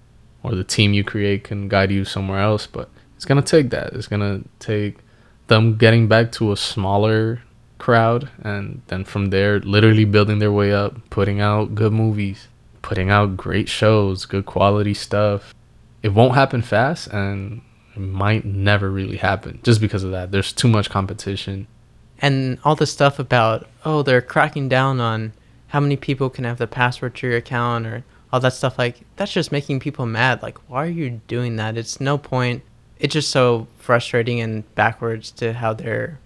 or 0.43 0.55
the 0.55 0.65
team 0.65 0.93
you 0.93 1.05
create 1.05 1.45
can 1.45 1.69
guide 1.69 1.91
you 1.91 2.05
somewhere 2.05 2.41
else, 2.41 2.67
but 2.67 2.89
it's 3.17 3.25
gonna 3.25 3.43
take 3.43 3.71
that. 3.71 3.93
It's 3.93 4.07
gonna 4.07 4.43
take 4.59 4.99
them 5.47 5.77
getting 5.77 6.09
back 6.09 6.33
to 6.33 6.53
a 6.53 6.57
smaller 6.57 7.43
crowd 7.79 8.29
and 8.43 8.83
then 8.89 9.05
from 9.05 9.27
there 9.27 9.61
literally 9.61 10.05
building 10.05 10.39
their 10.39 10.53
way 10.53 10.73
up, 10.73 11.09
putting 11.11 11.41
out 11.41 11.75
good 11.75 11.93
movies, 11.93 12.49
putting 12.83 13.11
out 13.11 13.37
great 13.37 13.69
shows, 13.69 14.27
good 14.27 14.47
quality 14.47 14.95
stuff. 14.95 15.55
It 16.03 16.11
won't 16.11 16.35
happen 16.35 16.63
fast 16.63 17.09
and 17.09 17.61
it 17.95 18.01
might 18.01 18.45
never 18.45 18.91
really 18.91 19.17
happen 19.17 19.61
just 19.63 19.81
because 19.81 20.03
of 20.03 20.11
that. 20.11 20.33
There's 20.33 20.53
too 20.53 20.69
much 20.69 20.91
competition 20.91 21.69
and 22.21 22.59
all 22.65 22.75
the 22.75 22.87
stuff 22.87 23.19
about 23.19 23.69
oh 23.85 24.03
they're 24.03 24.23
cracking 24.23 24.69
down 24.69 25.01
on 25.01 25.33
how 25.69 25.81
many 25.81 25.97
people 25.97 26.31
can 26.31 26.45
have 26.45 26.59
the 26.59 26.67
password 26.67 27.15
to 27.15 27.27
your 27.27 27.37
account 27.37 27.87
or 27.87 28.05
all 28.33 28.41
that 28.41 28.53
stuff 28.53 28.79
like 28.79 29.01
that's 29.17 29.33
just 29.33 29.53
making 29.53 29.81
people 29.81 30.07
mad. 30.07 30.43
Like 30.43 30.59
why 30.69 30.85
are 30.87 30.91
you 30.91 31.21
doing 31.29 31.57
that? 31.57 31.77
It's 31.77 32.01
no 32.01 32.19
point. 32.19 32.63
It's 32.99 33.13
just 33.13 33.31
so 33.31 33.69
frustrating 33.79 34.41
and 34.41 34.75
backwards 34.75 35.31
to 35.33 35.53
how 35.53 35.73
they're 35.73 36.19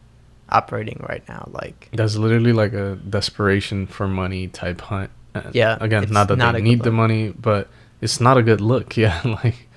operating 0.49 1.03
right 1.09 1.27
now 1.29 1.49
like 1.53 1.89
that's 1.95 2.15
literally 2.17 2.53
like 2.53 2.75
a 2.75 2.97
desperation 3.09 3.87
for 3.87 4.07
money 4.07 4.49
type 4.49 4.83
hunt. 4.83 5.11
Uh, 5.35 5.51
yeah 5.55 5.79
again 5.81 6.07
not 6.11 6.29
that 6.29 6.37
not 6.37 6.53
they 6.53 6.61
need 6.61 6.83
the 6.83 6.91
money 6.91 7.31
but 7.31 7.69
it's 8.03 8.21
not 8.21 8.37
a 8.37 8.43
good 8.43 8.61
look. 8.61 8.97
Yeah 8.97 9.19
like 9.25 9.69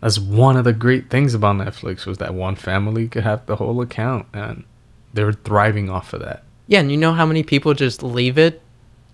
that's 0.00 0.18
one 0.18 0.56
of 0.56 0.64
the 0.64 0.72
great 0.72 1.10
things 1.10 1.34
about 1.34 1.56
netflix 1.56 2.06
was 2.06 2.18
that 2.18 2.34
one 2.34 2.56
family 2.56 3.08
could 3.08 3.24
have 3.24 3.44
the 3.46 3.56
whole 3.56 3.80
account 3.82 4.26
and 4.32 4.64
they're 5.12 5.32
thriving 5.32 5.90
off 5.90 6.12
of 6.12 6.20
that. 6.20 6.44
Yeah, 6.66 6.80
and 6.80 6.90
you 6.90 6.96
know 6.96 7.12
how 7.12 7.26
many 7.26 7.42
people 7.42 7.74
just 7.74 8.02
leave 8.02 8.38
it 8.38 8.62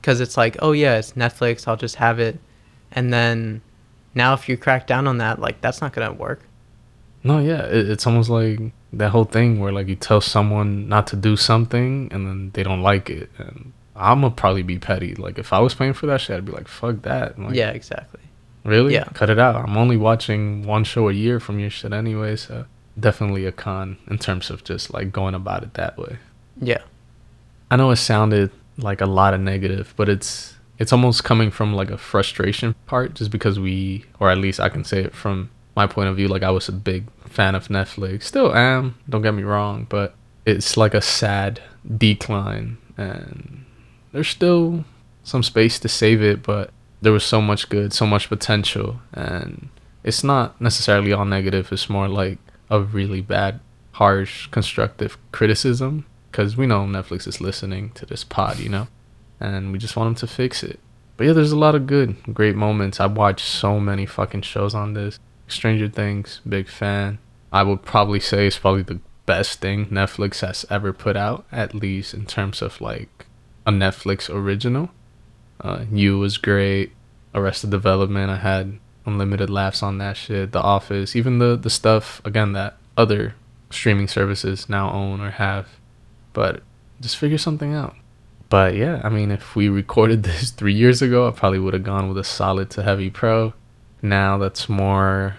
because 0.01 0.21
it's 0.21 0.37
like, 0.37 0.57
oh 0.61 0.73
yeah, 0.73 0.99
it's 0.99 1.13
Netflix, 1.13 1.67
I'll 1.67 1.77
just 1.77 1.97
have 1.97 2.21
it, 2.21 2.39
and 2.93 3.13
then 3.13 3.63
now 4.15 4.35
if 4.35 4.49
you 4.49 4.57
crack 4.57 4.87
down 4.87 5.07
on 5.07 5.19
that, 5.19 5.41
like 5.41 5.61
that's 5.61 5.81
not 5.81 5.93
gonna 5.93 6.13
work. 6.13 6.43
No, 7.25 7.39
yeah, 7.39 7.65
it, 7.65 7.91
it's 7.91 8.07
almost 8.07 8.31
like 8.31 8.61
that 8.93 9.11
whole 9.11 9.25
thing 9.25 9.61
where 9.61 9.73
like 9.73 9.89
you 9.89 9.97
tell 9.97 10.21
someone 10.21 10.89
not 10.89 11.07
to 11.09 11.17
do 11.17 11.37
something 11.37 12.09
and 12.13 12.27
then 12.27 12.51
they 12.55 12.63
don't 12.63 12.83
like 12.83 13.11
it, 13.11 13.31
and 13.39 13.73
I'm 13.97 14.21
gonna 14.21 14.35
probably 14.35 14.63
be 14.63 14.79
petty. 14.79 15.15
Like 15.15 15.39
if 15.39 15.53
I 15.53 15.59
was 15.59 15.75
paying 15.75 15.95
for 15.95 16.07
that 16.07 16.21
shit, 16.21 16.37
I'd 16.37 16.45
be 16.45 16.53
like, 16.53 16.69
fuck 16.69 17.03
that. 17.03 17.39
Like, 17.39 17.55
yeah, 17.55 17.71
exactly. 17.71 18.21
Really? 18.65 18.95
Yeah. 18.95 19.05
Cut 19.15 19.31
it 19.31 19.39
out. 19.39 19.57
I'm 19.57 19.77
only 19.77 19.97
watching 19.97 20.65
one 20.65 20.85
show 20.85 21.09
a 21.09 21.13
year 21.13 21.41
from 21.41 21.59
your 21.59 21.71
shit 21.71 21.93
anyway, 21.93 22.37
so 22.37 22.67
definitely 22.99 23.47
a 23.47 23.53
con 23.53 23.99
in 24.09 24.19
terms 24.19 24.51
of 24.51 24.65
just 24.65 24.93
like 24.93 25.13
going 25.13 25.35
about 25.35 25.63
it 25.63 25.75
that 25.75 25.97
way. 25.99 26.19
Yeah. 26.61 26.83
I 27.71 27.77
know 27.77 27.91
it 27.91 27.97
sounded 27.97 28.51
like 28.77 29.01
a 29.01 29.07
lot 29.07 29.35
of 29.35 29.41
negative, 29.41 29.95
but 29.97 30.09
it's 30.09 30.55
it's 30.79 30.93
almost 30.93 31.25
coming 31.25 31.51
from 31.51 31.75
like 31.75 31.91
a 31.91 31.99
frustration 31.99 32.75
part 32.87 33.15
just 33.15 33.31
because 33.31 33.59
we 33.59 34.05
or 34.21 34.31
at 34.31 34.39
least 34.39 34.61
I 34.61 34.69
can 34.69 34.85
say 34.85 35.03
it 35.03 35.15
from 35.15 35.51
my 35.77 35.87
point 35.87 36.09
of 36.09 36.17
view 36.17 36.29
like 36.29 36.43
I 36.43 36.51
was 36.51 36.69
a 36.69 36.73
big 36.73 37.05
fan 37.27 37.55
of 37.55 37.69
Netflix. 37.69 38.25
Still 38.25 38.55
am, 38.55 38.97
don't 39.09 39.23
get 39.23 39.35
me 39.35 39.43
wrong, 39.43 39.87
but 39.89 40.15
it's 40.47 40.77
like 40.77 40.95
a 40.95 41.03
sad 41.03 41.61
decline 41.97 42.79
and 42.97 43.65
there's 44.13 44.29
still 44.29 44.85
some 45.23 45.43
space 45.43 45.79
to 45.81 45.89
save 45.89 46.23
it, 46.23 46.43
but 46.43 46.71
there 47.03 47.13
was 47.13 47.25
so 47.25 47.41
much 47.41 47.69
good, 47.69 47.93
so 47.93 48.07
much 48.07 48.29
potential 48.29 49.01
and 49.13 49.69
it's 50.05 50.25
not 50.25 50.61
necessarily 50.61 51.13
all 51.13 51.25
negative. 51.25 51.71
It's 51.73 51.91
more 51.91 52.09
like 52.09 52.39
a 52.71 52.81
really 52.81 53.21
bad, 53.21 53.61
harsh, 53.93 54.47
constructive 54.49 55.19
criticism 55.33 56.07
because 56.31 56.57
we 56.57 56.67
know 56.67 56.85
Netflix 56.85 57.27
is 57.27 57.41
listening 57.41 57.91
to 57.91 58.07
this 58.07 58.25
pod, 58.25 58.59
you 58.59 58.69
know, 58.69 58.89
and 59.41 59.73
we 59.73 59.79
just 59.79 59.97
want 59.97 60.09
them 60.09 60.29
to 60.29 60.33
fix 60.33 60.63
it. 60.63 60.79
But 61.17 61.27
yeah, 61.27 61.33
there's 61.33 61.53
a 61.53 61.59
lot 61.59 61.75
of 61.75 61.87
good, 61.87 62.17
great 62.33 62.55
moments. 62.55 63.01
I've 63.01 63.17
watched 63.17 63.45
so 63.45 63.81
many 63.81 64.07
fucking 64.07 64.43
shows 64.43 64.75
on 64.75 64.95
this. 64.95 65.19
Stranger 65.49 65.89
Things, 65.89 66.41
big 66.49 66.69
fan. 66.69 67.19
I 67.53 67.63
would 67.63 67.83
probably 67.83 68.21
say 68.21 68.47
it's 68.47 68.59
probably 68.59 68.83
the 68.83 69.01
best 69.27 69.61
thing 69.61 69.87
Netflix 69.87 70.41
has 70.41 70.65
ever 70.71 70.93
put 70.93 71.17
out, 71.17 71.45
at 71.51 71.75
least 71.75 72.15
in 72.15 72.25
terms 72.25 72.63
of 72.63 72.81
like 72.81 73.27
a 73.67 73.73
Netflix 73.73 74.33
original. 74.33 74.91
Uh, 75.61 75.87
you 75.91 76.19
was 76.19 76.39
great. 76.39 76.93
Arrested 77.35 77.71
Development, 77.71 78.31
I 78.31 78.37
had 78.37 78.79
unlimited 79.09 79.51
laughs 79.51 79.83
on 79.83 79.99
that 79.99 80.17
shit. 80.17 80.53
The 80.53 80.61
Office, 80.61 81.17
even 81.17 81.39
the 81.39 81.57
the 81.57 81.71
stuff 81.71 82.21
again 82.25 82.53
that 82.53 82.77
other 82.97 83.35
streaming 83.71 84.09
services 84.09 84.69
now 84.69 84.93
own 84.93 85.21
or 85.21 85.31
have. 85.31 85.69
But 86.33 86.63
just 87.01 87.17
figure 87.17 87.39
something 87.39 87.75
out. 87.75 87.97
But 88.49 88.75
yeah, 88.75 89.01
I 89.03 89.09
mean, 89.09 89.31
if 89.31 89.57
we 89.57 89.69
recorded 89.69 90.23
this 90.25 90.51
three 90.51 90.75
years 90.75 91.03
ago, 91.03 91.27
I 91.27 91.33
probably 91.33 91.59
would 91.59 91.75
have 91.75 91.85
gone 91.85 92.09
with 92.09 92.19
a 92.19 92.25
solid 92.25 92.71
to 92.71 92.83
heavy 92.83 93.11
pro. 93.11 93.55
Now 94.01 94.39
that's 94.39 94.69
more 94.69 95.37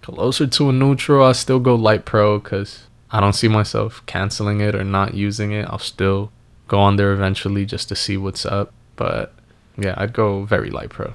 closer 0.00 0.46
to 0.46 0.68
a 0.68 0.72
neutral. 0.72 1.24
I 1.24 1.32
still 1.32 1.60
go 1.60 1.74
light 1.76 2.04
pro 2.04 2.38
because 2.38 2.84
I 3.10 3.20
don't 3.20 3.34
see 3.34 3.48
myself 3.48 4.02
canceling 4.06 4.60
it 4.60 4.74
or 4.74 4.84
not 4.84 5.14
using 5.14 5.52
it. 5.52 5.66
I'll 5.68 5.78
still 5.78 6.32
go 6.66 6.80
on 6.80 6.96
there 6.96 7.12
eventually 7.12 7.64
just 7.64 7.88
to 7.90 7.96
see 7.96 8.16
what's 8.16 8.44
up. 8.44 8.72
But 8.96 9.34
yeah, 9.78 9.94
I'd 9.96 10.12
go 10.12 10.44
very 10.44 10.70
light 10.70 10.90
pro 10.90 11.14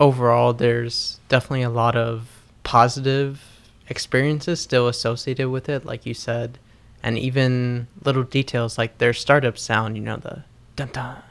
overall, 0.00 0.52
there's 0.52 1.20
definitely 1.28 1.62
a 1.62 1.70
lot 1.70 1.96
of 1.96 2.28
positive 2.62 3.42
experiences 3.88 4.60
still 4.60 4.88
associated 4.88 5.48
with 5.48 5.68
it, 5.68 5.84
like 5.84 6.06
you 6.06 6.14
said, 6.14 6.58
and 7.02 7.18
even 7.18 7.88
little 8.04 8.22
details 8.22 8.78
like 8.78 8.98
their 8.98 9.12
startup 9.12 9.56
sound, 9.58 9.96
you 9.96 10.02
know, 10.02 10.16
the 10.16 10.44
dun 10.76 10.88
dun, 10.92 11.22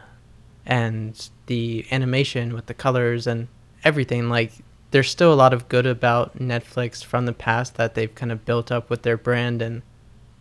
and 0.66 1.30
the 1.46 1.86
animation 1.92 2.54
with 2.54 2.66
the 2.66 2.74
colors 2.74 3.28
and 3.28 3.48
everything. 3.84 4.30
Like, 4.30 4.54
there's 4.92 5.10
still 5.10 5.34
a 5.34 5.36
lot 5.36 5.54
of 5.54 5.70
good 5.70 5.86
about 5.86 6.40
Netflix 6.40 7.04
from 7.04 7.26
the 7.26 7.34
past 7.34 7.76
that 7.76 7.94
they've 7.94 8.14
kind 8.14 8.32
of 8.32 8.46
built 8.46 8.72
up 8.72 8.90
with 8.90 9.04
their 9.04 9.18
brand, 9.18 9.62
and 9.62 9.82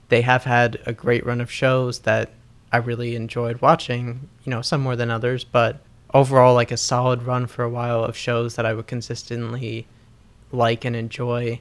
they 0.08 0.22
have 0.22 0.44
had 0.44 0.78
a 0.86 0.92
great 0.92 1.26
run 1.26 1.40
of 1.40 1.50
shows 1.50 2.00
that 2.00 2.30
I 2.72 2.78
really 2.78 3.16
enjoyed 3.16 3.60
watching, 3.60 4.28
you 4.44 4.50
know, 4.50 4.62
some 4.62 4.80
more 4.80 4.96
than 4.96 5.10
others, 5.10 5.44
but 5.44 5.80
overall 6.14 6.54
like 6.54 6.70
a 6.70 6.76
solid 6.76 7.22
run 7.22 7.46
for 7.46 7.62
a 7.62 7.70
while 7.70 8.04
of 8.04 8.16
shows 8.16 8.56
that 8.56 8.66
I 8.66 8.74
would 8.74 8.86
consistently 8.86 9.86
like 10.52 10.84
and 10.84 10.96
enjoy. 10.96 11.60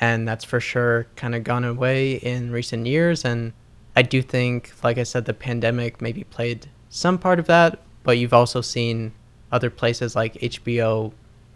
And 0.00 0.26
that's 0.26 0.44
for 0.44 0.60
sure 0.60 1.06
kind 1.16 1.34
of 1.34 1.44
gone 1.44 1.64
away 1.64 2.14
in 2.14 2.50
recent 2.50 2.86
years. 2.86 3.24
And 3.24 3.52
I 3.94 4.02
do 4.02 4.22
think, 4.22 4.72
like 4.82 4.98
I 4.98 5.04
said, 5.04 5.24
the 5.24 5.34
pandemic 5.34 6.00
maybe 6.00 6.24
played 6.24 6.68
some 6.88 7.18
part 7.18 7.38
of 7.38 7.46
that, 7.46 7.80
but 8.02 8.18
you've 8.18 8.34
also 8.34 8.60
seen 8.60 9.12
other 9.52 9.70
places 9.70 10.16
like 10.16 10.34
HBO 10.34 11.12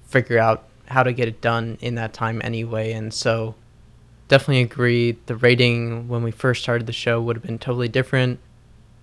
figure 0.06 0.38
out 0.38 0.64
how 0.86 1.02
to 1.02 1.12
get 1.12 1.28
it 1.28 1.40
done 1.40 1.78
in 1.80 1.96
that 1.96 2.12
time 2.12 2.40
anyway. 2.44 2.92
And 2.92 3.12
so 3.12 3.54
definitely 4.28 4.62
agree 4.62 5.16
the 5.26 5.36
rating 5.36 6.08
when 6.08 6.22
we 6.22 6.30
first 6.30 6.62
started 6.62 6.86
the 6.86 6.92
show 6.92 7.20
would 7.20 7.36
have 7.36 7.42
been 7.42 7.58
totally 7.58 7.88
different. 7.88 8.38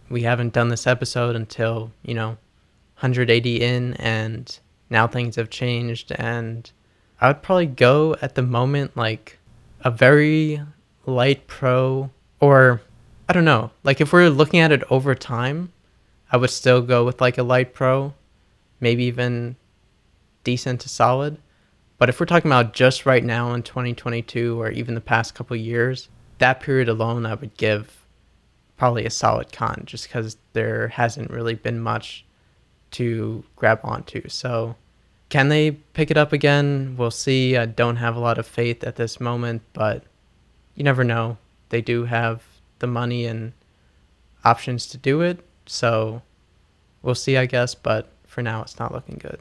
We 0.09 0.21
haven't 0.21 0.53
done 0.53 0.69
this 0.69 0.88
episode 0.88 1.35
until, 1.35 1.91
you 2.03 2.13
know, 2.13 2.38
180 2.95 3.62
in 3.62 3.93
and 3.95 4.60
now 4.89 5.08
things 5.08 5.36
have 5.36 5.49
changed 5.49 6.12
and 6.13 6.71
I 7.19 7.27
would 7.27 7.41
probably 7.41 7.65
go 7.65 8.15
at 8.21 8.36
the 8.36 8.41
moment 8.41 8.95
like 8.95 9.39
a 9.81 9.91
very 9.91 10.62
light 11.05 11.47
pro 11.47 12.10
or 12.39 12.81
I 13.27 13.34
don't 13.34 13.45
know. 13.45 13.71
Like 13.84 14.01
if 14.01 14.13
we're 14.13 14.29
looking 14.29 14.60
at 14.60 14.71
it 14.71 14.84
over 14.89 15.15
time, 15.15 15.71
I 16.31 16.38
would 16.38 16.49
still 16.49 16.81
go 16.81 17.05
with 17.05 17.21
like 17.21 17.38
a 17.38 17.43
light 17.43 17.73
pro, 17.73 18.13
maybe 18.79 19.05
even 19.05 19.55
decent 20.43 20.81
to 20.81 20.89
solid. 20.89 21.38
But 21.97 22.10
if 22.10 22.19
we're 22.19 22.25
talking 22.25 22.51
about 22.51 22.73
just 22.73 23.05
right 23.05 23.23
now 23.23 23.53
in 23.53 23.63
2022 23.63 24.62
or 24.62 24.69
even 24.69 24.95
the 24.95 25.01
past 25.01 25.34
couple 25.34 25.55
years, 25.55 26.10
that 26.39 26.60
period 26.60 26.89
alone, 26.89 27.25
I 27.25 27.36
would 27.36 27.55
give 27.55 28.05
probably 28.77 29.05
a 29.05 29.10
solid 29.10 29.51
con 29.53 29.84
just 29.86 30.08
because 30.08 30.38
there 30.53 30.89
hasn't 30.89 31.31
really 31.31 31.55
been 31.55 31.79
much 31.79 32.24
to 32.95 33.43
grab 33.55 33.79
onto. 33.84 34.27
So, 34.29 34.75
can 35.29 35.49
they 35.49 35.71
pick 35.71 36.12
it 36.12 36.17
up 36.17 36.31
again? 36.34 36.95
We'll 36.97 37.12
see. 37.12 37.58
I 37.58 37.65
don't 37.65 37.97
have 37.97 38.15
a 38.15 38.19
lot 38.19 38.38
of 38.38 38.47
faith 38.47 38.84
at 38.84 38.95
this 38.95 39.19
moment, 39.19 39.62
but 39.73 40.03
you 40.75 40.84
never 40.84 41.03
know. 41.03 41.38
They 41.69 41.81
do 41.81 42.05
have 42.05 42.43
the 42.79 42.88
money 42.88 43.25
and 43.25 43.53
options 44.43 44.88
to 44.88 44.97
do 44.97 45.21
it. 45.21 45.43
So, 45.65 46.21
we'll 47.01 47.15
see, 47.15 47.38
I 47.38 47.45
guess. 47.45 47.75
But 47.75 48.10
for 48.25 48.41
now, 48.41 48.62
it's 48.62 48.79
not 48.79 48.93
looking 48.93 49.17
good. 49.17 49.39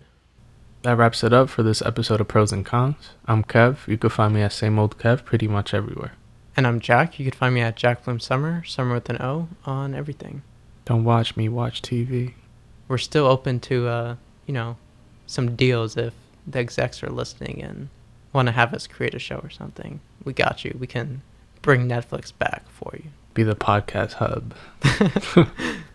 That 0.82 0.98
wraps 0.98 1.24
it 1.24 1.32
up 1.32 1.48
for 1.48 1.62
this 1.62 1.80
episode 1.80 2.20
of 2.20 2.28
Pros 2.28 2.52
and 2.52 2.66
Cons. 2.66 3.10
I'm 3.26 3.44
Kev. 3.44 3.86
You 3.86 3.96
can 3.96 4.10
find 4.10 4.34
me 4.34 4.42
at 4.42 4.52
Same 4.52 4.78
Old 4.78 4.98
Kev 4.98 5.24
pretty 5.24 5.48
much 5.48 5.72
everywhere. 5.72 6.12
And 6.56 6.66
I'm 6.66 6.80
Jack. 6.80 7.18
You 7.18 7.24
can 7.24 7.38
find 7.38 7.54
me 7.54 7.62
at 7.62 7.76
Jack 7.76 8.04
Bloom 8.04 8.20
Summer, 8.20 8.64
Summer 8.64 8.94
with 8.94 9.08
an 9.08 9.20
O, 9.20 9.48
on 9.64 9.94
everything. 9.94 10.42
Don't 10.84 11.04
watch 11.04 11.36
me, 11.36 11.48
watch 11.48 11.82
TV. 11.82 12.34
We're 12.88 12.98
still 12.98 13.26
open 13.26 13.60
to, 13.60 13.88
uh, 13.88 14.16
you 14.46 14.54
know, 14.54 14.76
some 15.26 15.56
deals 15.56 15.96
if 15.96 16.12
the 16.46 16.58
execs 16.58 17.02
are 17.02 17.10
listening 17.10 17.62
and 17.62 17.88
want 18.32 18.46
to 18.46 18.52
have 18.52 18.74
us 18.74 18.86
create 18.86 19.14
a 19.14 19.18
show 19.18 19.36
or 19.36 19.50
something. 19.50 20.00
We 20.24 20.32
got 20.32 20.64
you. 20.64 20.76
We 20.78 20.86
can 20.86 21.22
bring 21.62 21.88
Netflix 21.88 22.32
back 22.36 22.68
for 22.68 22.90
you. 22.94 23.10
Be 23.32 23.42
the 23.42 23.56
podcast 23.56 24.14
hub. 24.14 24.54